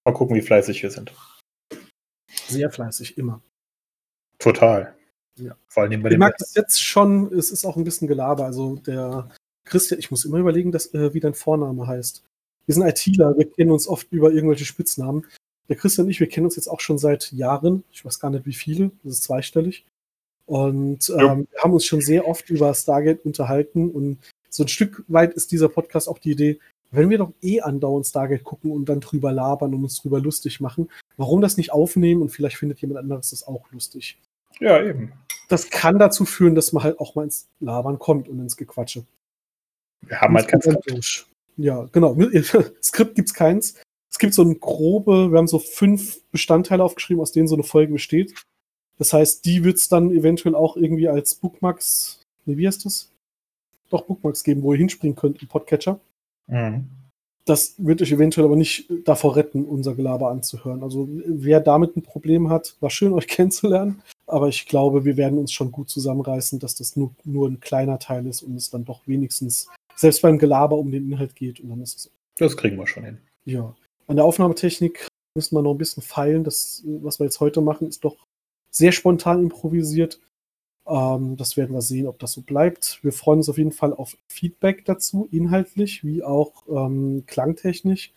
Mal 0.04 0.14
gucken, 0.14 0.34
wie 0.34 0.42
fleißig 0.42 0.82
wir 0.82 0.90
sind. 0.90 1.12
Sehr 2.46 2.70
fleißig, 2.70 3.18
immer. 3.18 3.40
Total. 4.38 4.94
Ja. 5.36 5.56
Vor 5.68 5.82
allem 5.82 6.02
bei 6.02 6.10
Ich 6.10 6.18
mag 6.18 6.36
das 6.38 6.54
jetzt 6.54 6.82
schon, 6.82 7.32
es 7.32 7.50
ist 7.50 7.64
auch 7.64 7.76
ein 7.76 7.84
bisschen 7.84 8.08
Gelaber. 8.08 8.44
Also 8.44 8.76
der 8.76 9.30
Christian, 9.64 9.98
ich 9.98 10.10
muss 10.10 10.24
immer 10.24 10.38
überlegen, 10.38 10.72
dass, 10.72 10.92
äh, 10.94 11.14
wie 11.14 11.20
dein 11.20 11.34
Vorname 11.34 11.86
heißt. 11.86 12.22
Wir 12.66 12.74
sind 12.74 12.86
ITler, 12.86 13.36
wir 13.36 13.50
kennen 13.50 13.72
uns 13.72 13.88
oft 13.88 14.10
über 14.12 14.32
irgendwelche 14.32 14.64
Spitznamen. 14.64 15.26
Der 15.68 15.76
Christian 15.76 16.06
und 16.06 16.10
ich, 16.10 16.20
wir 16.20 16.28
kennen 16.28 16.46
uns 16.46 16.56
jetzt 16.56 16.68
auch 16.68 16.80
schon 16.80 16.98
seit 16.98 17.32
Jahren. 17.32 17.84
Ich 17.90 18.04
weiß 18.04 18.20
gar 18.20 18.30
nicht, 18.30 18.46
wie 18.46 18.52
viele. 18.52 18.90
Das 19.02 19.14
ist 19.14 19.24
zweistellig. 19.24 19.84
Und 20.46 21.08
ähm, 21.10 21.18
ja. 21.18 21.38
wir 21.38 21.62
haben 21.62 21.72
uns 21.72 21.86
schon 21.86 22.02
sehr 22.02 22.28
oft 22.28 22.50
über 22.50 22.72
Stargate 22.74 23.24
unterhalten. 23.24 23.90
Und 23.90 24.18
so 24.50 24.64
ein 24.64 24.68
Stück 24.68 25.04
weit 25.08 25.34
ist 25.34 25.52
dieser 25.52 25.68
Podcast 25.68 26.08
auch 26.08 26.18
die 26.18 26.32
Idee, 26.32 26.60
wenn 26.90 27.10
wir 27.10 27.18
doch 27.18 27.32
eh 27.42 27.60
andauernd 27.60 28.06
Stargate 28.06 28.44
gucken 28.44 28.70
und 28.70 28.88
dann 28.88 29.00
drüber 29.00 29.32
labern 29.32 29.74
und 29.74 29.82
uns 29.82 30.00
drüber 30.00 30.20
lustig 30.20 30.60
machen, 30.60 30.90
warum 31.16 31.40
das 31.40 31.56
nicht 31.56 31.72
aufnehmen 31.72 32.22
und 32.22 32.28
vielleicht 32.28 32.56
findet 32.56 32.80
jemand 32.80 33.00
anderes 33.00 33.30
das 33.30 33.46
auch 33.46 33.70
lustig. 33.72 34.18
Ja, 34.60 34.80
eben. 34.82 35.12
Das 35.48 35.70
kann 35.70 35.98
dazu 35.98 36.24
führen, 36.24 36.54
dass 36.54 36.72
man 36.72 36.82
halt 36.82 36.98
auch 36.98 37.14
mal 37.14 37.24
ins 37.24 37.48
Labern 37.60 37.98
kommt 37.98 38.28
und 38.28 38.38
ins 38.40 38.56
Gequatsche. 38.56 39.04
Wir 40.02 40.20
haben 40.20 40.34
halt 40.34 40.48
kein 40.48 40.60
Skript. 40.60 41.26
Ja, 41.56 41.88
genau. 41.92 42.16
Skript 42.82 43.14
gibt 43.14 43.28
es 43.28 43.34
keins. 43.34 43.74
Es 44.10 44.18
gibt 44.18 44.34
so 44.34 44.42
eine 44.42 44.54
grobe, 44.54 45.32
wir 45.32 45.38
haben 45.38 45.48
so 45.48 45.58
fünf 45.58 46.22
Bestandteile 46.30 46.84
aufgeschrieben, 46.84 47.20
aus 47.20 47.32
denen 47.32 47.48
so 47.48 47.56
eine 47.56 47.64
Folge 47.64 47.92
besteht. 47.92 48.34
Das 48.96 49.12
heißt, 49.12 49.44
die 49.44 49.64
wird 49.64 49.76
es 49.76 49.88
dann 49.88 50.10
eventuell 50.12 50.54
auch 50.54 50.76
irgendwie 50.76 51.08
als 51.08 51.34
Bookmarks, 51.34 52.22
nee, 52.44 52.56
wie 52.56 52.66
heißt 52.66 52.84
das? 52.84 53.10
Doch 53.90 54.02
Bookmarks 54.02 54.44
geben, 54.44 54.62
wo 54.62 54.72
ihr 54.72 54.78
hinspringen 54.78 55.16
könnt 55.16 55.42
im 55.42 55.48
Podcatcher. 55.48 55.98
Mhm. 56.46 56.88
Das 57.44 57.74
wird 57.76 58.00
euch 58.00 58.12
eventuell 58.12 58.46
aber 58.46 58.56
nicht 58.56 58.88
davor 59.04 59.36
retten, 59.36 59.64
unser 59.64 59.94
Gelaber 59.94 60.30
anzuhören. 60.30 60.82
Also 60.82 61.08
wer 61.10 61.60
damit 61.60 61.96
ein 61.96 62.02
Problem 62.02 62.48
hat, 62.48 62.76
war 62.80 62.90
schön, 62.90 63.12
euch 63.12 63.26
kennenzulernen. 63.28 64.02
Aber 64.26 64.48
ich 64.48 64.66
glaube, 64.66 65.04
wir 65.04 65.16
werden 65.16 65.38
uns 65.38 65.52
schon 65.52 65.72
gut 65.72 65.90
zusammenreißen, 65.90 66.58
dass 66.58 66.74
das 66.74 66.96
nur, 66.96 67.14
nur 67.24 67.48
ein 67.48 67.60
kleiner 67.60 67.98
Teil 67.98 68.26
ist 68.26 68.42
und 68.42 68.56
es 68.56 68.70
dann 68.70 68.84
doch 68.84 69.06
wenigstens 69.06 69.68
selbst 69.96 70.22
beim 70.22 70.38
Gelaber 70.38 70.76
um 70.76 70.90
den 70.90 71.10
Inhalt 71.10 71.34
geht. 71.36 71.60
Und 71.60 71.70
dann 71.70 71.82
ist 71.82 71.98
es. 71.98 72.10
Das 72.38 72.56
kriegen 72.56 72.76
wir 72.76 72.86
schon 72.86 73.04
hin. 73.04 73.18
Ja. 73.44 73.74
An 74.06 74.16
der 74.16 74.24
Aufnahmetechnik 74.24 75.06
müssen 75.34 75.56
wir 75.56 75.62
noch 75.62 75.72
ein 75.72 75.78
bisschen 75.78 76.02
feilen. 76.02 76.44
Das, 76.44 76.82
was 76.84 77.18
wir 77.18 77.24
jetzt 77.24 77.40
heute 77.40 77.60
machen, 77.60 77.88
ist 77.88 78.04
doch 78.04 78.26
sehr 78.70 78.92
spontan 78.92 79.42
improvisiert. 79.42 80.20
Ähm, 80.86 81.36
das 81.36 81.56
werden 81.56 81.74
wir 81.74 81.82
sehen, 81.82 82.06
ob 82.06 82.18
das 82.18 82.32
so 82.32 82.42
bleibt. 82.42 82.98
Wir 83.02 83.12
freuen 83.12 83.38
uns 83.38 83.48
auf 83.48 83.58
jeden 83.58 83.72
Fall 83.72 83.92
auf 83.92 84.16
Feedback 84.28 84.84
dazu, 84.84 85.28
inhaltlich 85.30 86.04
wie 86.04 86.22
auch 86.22 86.64
ähm, 86.68 87.24
klangtechnisch, 87.26 88.12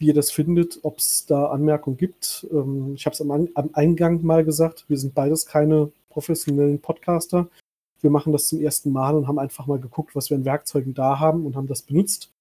wie 0.00 0.08
ihr 0.08 0.14
das 0.14 0.32
findet, 0.32 0.80
ob 0.82 0.98
es 0.98 1.26
da 1.26 1.46
Anmerkungen 1.46 1.96
gibt. 1.96 2.46
Ähm, 2.50 2.94
ich 2.96 3.06
habe 3.06 3.14
es 3.14 3.20
am, 3.20 3.30
am, 3.30 3.70
Eingang 3.72 4.24
mal 4.24 4.44
gesagt, 4.44 4.86
wir 4.88 4.98
sind 4.98 5.14
beides 5.14 5.46
keine 5.46 5.92
professionellen 6.08 6.80
Podcaster. 6.80 7.48
Wir 8.00 8.10
machen 8.10 8.32
das 8.32 8.48
zum 8.48 8.60
ersten 8.60 8.90
Mal 8.90 9.14
und 9.14 9.28
haben 9.28 9.38
einfach 9.38 9.66
mal 9.66 9.78
geguckt, 9.78 10.16
was 10.16 10.30
wir 10.30 10.36
an 10.36 10.44
Werkzeugen 10.44 10.94
da 10.94 11.20
haben 11.20 11.46
und 11.46 11.54
haben 11.54 11.68
das 11.68 11.82
benutzt. 11.82 12.32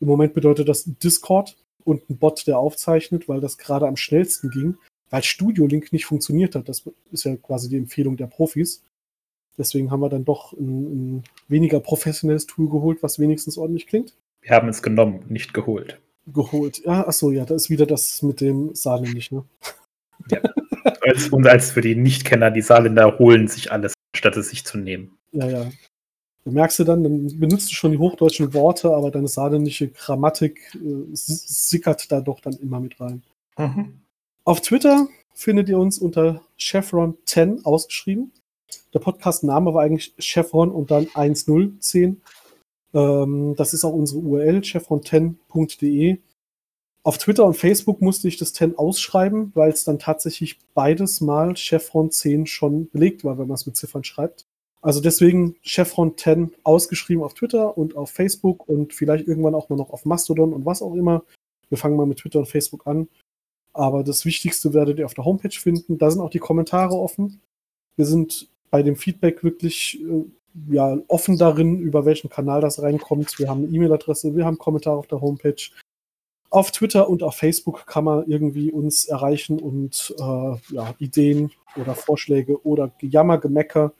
Im 0.00 0.06
Moment 0.08 0.32
bedeutet 0.32 0.68
das 0.68 0.84
Discord 0.84 1.56
und 1.84 2.08
ein 2.08 2.16
Bot, 2.16 2.46
der 2.46 2.58
aufzeichnet, 2.58 3.28
weil 3.28 3.40
das 3.40 3.58
gerade 3.58 3.86
am 3.86 3.96
schnellsten 3.96 4.48
ging 4.50 4.78
weil 5.10 5.22
Studio 5.22 5.66
Link 5.66 5.92
nicht 5.92 6.06
funktioniert 6.06 6.54
hat. 6.54 6.68
Das 6.68 6.88
ist 7.10 7.24
ja 7.24 7.36
quasi 7.36 7.68
die 7.68 7.76
Empfehlung 7.76 8.16
der 8.16 8.26
Profis. 8.26 8.84
Deswegen 9.56 9.90
haben 9.90 10.00
wir 10.00 10.08
dann 10.08 10.24
doch 10.24 10.52
ein, 10.52 11.16
ein 11.18 11.24
weniger 11.48 11.80
professionelles 11.80 12.46
Tool 12.46 12.68
geholt, 12.68 13.02
was 13.02 13.18
wenigstens 13.18 13.58
ordentlich 13.58 13.86
klingt. 13.86 14.14
Wir 14.40 14.52
haben 14.52 14.68
es 14.68 14.82
genommen, 14.82 15.24
nicht 15.28 15.52
geholt. 15.52 16.00
Geholt. 16.32 16.82
Ja, 16.84 17.06
achso, 17.06 17.30
ja, 17.30 17.44
da 17.44 17.54
ist 17.54 17.70
wieder 17.70 17.86
das 17.86 18.22
mit 18.22 18.40
dem 18.40 18.74
Saarländisch, 18.74 19.30
ne? 19.30 19.44
Ja. 20.30 20.40
als, 21.02 21.28
und 21.28 21.46
als 21.46 21.70
für 21.70 21.80
die 21.80 21.94
Nichtkenner, 21.94 22.50
die 22.50 22.62
Saarländer 22.62 23.18
holen 23.18 23.48
sich 23.48 23.72
alles, 23.72 23.94
statt 24.14 24.36
es 24.36 24.50
sich 24.50 24.64
zu 24.64 24.78
nehmen. 24.78 25.16
Ja, 25.32 25.48
ja. 25.48 25.70
Da 26.44 26.50
merkst 26.50 26.78
du 26.78 26.84
dann, 26.84 27.02
dann 27.02 27.38
benutzt 27.38 27.70
du 27.70 27.74
schon 27.74 27.92
die 27.92 27.98
hochdeutschen 27.98 28.54
Worte, 28.54 28.90
aber 28.94 29.10
deine 29.10 29.28
saarländische 29.28 29.88
Grammatik 29.88 30.74
äh, 30.74 31.04
sickert 31.12 32.10
da 32.10 32.20
doch 32.20 32.40
dann 32.40 32.54
immer 32.54 32.80
mit 32.80 33.00
rein. 33.00 33.22
Mhm. 33.58 34.00
Auf 34.44 34.60
Twitter 34.60 35.08
findet 35.34 35.68
ihr 35.68 35.78
uns 35.78 35.98
unter 35.98 36.42
Chevron10 36.58 37.64
ausgeschrieben. 37.64 38.32
Der 38.94 39.00
Podcast-Name 39.00 39.74
war 39.74 39.82
eigentlich 39.82 40.14
Chevron 40.18 40.70
und 40.70 40.90
dann 40.90 41.06
1010. 41.14 42.20
Ähm, 42.94 43.54
das 43.56 43.74
ist 43.74 43.84
auch 43.84 43.92
unsere 43.92 44.20
URL, 44.20 44.58
chevron10.de. 44.58 46.18
Auf 47.02 47.18
Twitter 47.18 47.44
und 47.44 47.56
Facebook 47.56 48.02
musste 48.02 48.28
ich 48.28 48.36
das 48.36 48.52
10 48.52 48.76
ausschreiben, 48.76 49.52
weil 49.54 49.70
es 49.70 49.84
dann 49.84 49.98
tatsächlich 49.98 50.58
beides 50.74 51.20
mal 51.20 51.54
Chevron 51.56 52.10
10 52.10 52.46
schon 52.46 52.90
belegt 52.90 53.24
war, 53.24 53.38
wenn 53.38 53.48
man 53.48 53.54
es 53.54 53.66
mit 53.66 53.76
Ziffern 53.76 54.04
schreibt. 54.04 54.46
Also 54.80 55.00
deswegen 55.00 55.56
Chevron 55.62 56.16
10 56.16 56.52
ausgeschrieben 56.64 57.24
auf 57.24 57.34
Twitter 57.34 57.76
und 57.78 57.96
auf 57.96 58.10
Facebook 58.10 58.68
und 58.68 58.92
vielleicht 58.92 59.26
irgendwann 59.26 59.54
auch 59.54 59.68
mal 59.68 59.76
noch 59.76 59.90
auf 59.90 60.04
Mastodon 60.04 60.52
und 60.52 60.66
was 60.66 60.82
auch 60.82 60.94
immer. 60.94 61.24
Wir 61.68 61.78
fangen 61.78 61.96
mal 61.96 62.06
mit 62.06 62.18
Twitter 62.18 62.40
und 62.40 62.46
Facebook 62.46 62.86
an. 62.86 63.08
Aber 63.72 64.02
das 64.02 64.24
Wichtigste 64.24 64.74
werdet 64.74 64.98
ihr 64.98 65.06
auf 65.06 65.14
der 65.14 65.24
Homepage 65.24 65.50
finden. 65.50 65.98
Da 65.98 66.10
sind 66.10 66.20
auch 66.20 66.30
die 66.30 66.38
Kommentare 66.38 66.94
offen. 66.94 67.40
Wir 67.96 68.06
sind 68.06 68.48
bei 68.70 68.82
dem 68.82 68.96
Feedback 68.96 69.42
wirklich 69.42 70.00
äh, 70.02 70.24
ja, 70.70 70.98
offen 71.08 71.38
darin, 71.38 71.78
über 71.78 72.04
welchen 72.04 72.30
Kanal 72.30 72.60
das 72.60 72.82
reinkommt. 72.82 73.38
Wir 73.38 73.48
haben 73.48 73.64
eine 73.64 73.74
E-Mail-Adresse, 73.74 74.36
wir 74.36 74.44
haben 74.44 74.58
Kommentare 74.58 74.96
auf 74.96 75.06
der 75.06 75.20
Homepage. 75.20 75.70
Auf 76.50 76.70
Twitter 76.70 77.10
und 77.10 77.22
auf 77.22 77.36
Facebook 77.36 77.86
kann 77.86 78.04
man 78.04 78.26
irgendwie 78.26 78.72
uns 78.72 79.04
erreichen 79.04 79.58
und 79.58 80.14
äh, 80.18 80.56
ja, 80.74 80.94
Ideen 80.98 81.50
oder 81.76 81.94
Vorschläge 81.94 82.64
oder 82.64 82.90
Gejammer, 82.98 83.38
Gemecker, 83.38 83.92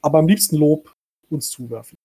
aber 0.00 0.18
am 0.18 0.26
liebsten 0.26 0.56
Lob 0.56 0.92
uns 1.30 1.50
zuwerfen. 1.50 1.96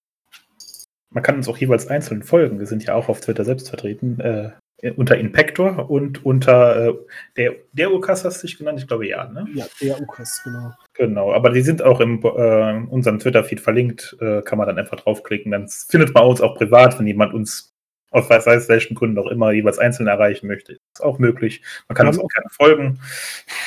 Man 1.10 1.24
kann 1.24 1.36
uns 1.38 1.48
auch 1.48 1.58
jeweils 1.58 1.88
einzeln 1.88 2.22
folgen. 2.22 2.60
Wir 2.60 2.68
sind 2.68 2.84
ja 2.84 2.94
auch 2.94 3.10
auf 3.10 3.22
Twitter 3.22 3.44
selbst 3.44 3.70
vertreten. 3.70 4.20
Äh, 4.20 4.52
unter 4.96 5.18
Inpector 5.18 5.90
und 5.90 6.24
unter 6.24 6.90
äh, 6.90 6.94
der, 7.36 7.56
der 7.74 7.92
Ukas 7.92 8.24
hast 8.24 8.44
du 8.44 8.48
dich 8.48 8.58
genannt? 8.58 8.80
Ich 8.80 8.88
glaube 8.88 9.08
ja, 9.08 9.28
ne? 9.28 9.48
Ja, 9.54 9.66
der 9.82 10.00
Ukas, 10.00 10.42
genau. 10.44 10.72
Genau, 10.94 11.34
aber 11.34 11.50
die 11.50 11.62
sind 11.62 11.82
auch 11.82 12.00
in 12.00 12.24
äh, 12.24 12.86
unserem 12.90 13.20
Twitter-Feed 13.20 13.60
verlinkt, 13.60 14.16
äh, 14.20 14.42
kann 14.44 14.58
man 14.58 14.68
dann 14.68 14.78
einfach 14.78 14.98
draufklicken. 14.98 15.52
Dann 15.52 15.68
findet 15.68 16.14
man 16.14 16.26
uns 16.26 16.42
auch 16.42 16.56
privat, 16.56 16.98
wenn 17.00 17.08
jemand 17.08 17.34
uns 17.34 17.74
aus 18.12 18.30
weiß, 18.30 18.46
weiß 18.46 18.70
welchen 18.70 18.96
Gründen 18.96 19.18
auch 19.20 19.28
immer 19.28 19.52
jeweils 19.52 19.80
einzeln 19.80 20.08
erreichen 20.08 20.48
möchte. 20.48 20.74
Ist 20.74 21.04
auch 21.04 21.20
möglich. 21.20 21.62
Man 21.88 21.96
kann 21.96 22.08
uns 22.08 22.20
auch 22.20 22.30
gerne 22.30 22.50
folgen. 22.52 23.00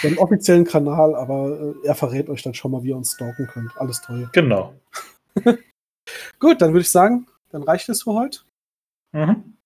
Wir 0.00 0.10
haben 0.10 0.16
einen 0.16 0.18
offiziellen 0.18 0.64
Kanal, 0.64 1.14
aber 1.14 1.74
äh, 1.82 1.86
er 1.86 1.94
verrät 1.94 2.28
euch 2.30 2.42
dann 2.42 2.54
schon 2.54 2.70
mal, 2.70 2.82
wie 2.82 2.90
ihr 2.90 2.96
uns 2.96 3.12
stalken 3.12 3.46
könnt. 3.46 3.76
Alles 3.76 4.00
toll. 4.00 4.28
Genau. 4.32 4.74
Gut, 6.38 6.62
dann 6.62 6.70
würde 6.72 6.80
ich 6.80 6.90
sagen, 6.90 7.26
dann 7.50 7.62
reicht 7.62 7.88
es 7.88 8.04
für 8.04 8.14
heute. 8.14 8.40
Mhm. 9.12 9.56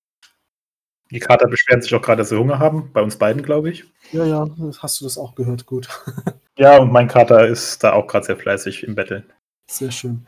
Die 1.14 1.20
Kater 1.20 1.46
beschweren 1.46 1.81
sich 1.81 1.94
auch 1.94 2.03
gerade, 2.03 2.22
dass 2.22 2.31
sie 2.31 2.37
Hunger 2.37 2.59
haben. 2.59 2.90
Bei 2.92 3.00
uns 3.00 3.16
beiden, 3.16 3.44
glaube 3.44 3.70
ich. 3.70 3.85
Ja, 4.11 4.24
ja, 4.24 4.48
hast 4.81 5.00
du 5.00 5.05
das 5.05 5.16
auch 5.16 5.37
gehört. 5.37 5.64
Gut. 5.64 5.88
ja, 6.59 6.79
und 6.79 6.90
mein 6.90 7.07
Kater 7.07 7.46
ist 7.46 7.85
da 7.85 7.92
auch 7.92 8.09
gerade 8.09 8.27
sehr 8.27 8.37
fleißig 8.37 8.83
im 8.83 8.96
Betteln. 8.96 9.24
Sehr 9.70 9.92
schön. 9.92 10.27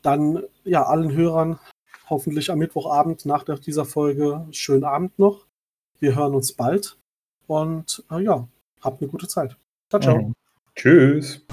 Dann, 0.00 0.42
ja, 0.64 0.82
allen 0.84 1.12
Hörern 1.12 1.58
hoffentlich 2.08 2.50
am 2.50 2.58
Mittwochabend 2.58 3.26
nach 3.26 3.44
dieser 3.44 3.84
Folge 3.84 4.46
schönen 4.50 4.84
Abend 4.84 5.18
noch. 5.18 5.46
Wir 6.00 6.14
hören 6.14 6.34
uns 6.34 6.52
bald 6.52 6.96
und 7.46 8.02
äh, 8.10 8.22
ja, 8.22 8.48
habt 8.80 9.02
eine 9.02 9.10
gute 9.10 9.28
Zeit. 9.28 9.58
Ciao, 9.90 10.00
ciao. 10.00 10.18
Mhm. 10.22 10.34
Tschüss. 10.74 11.44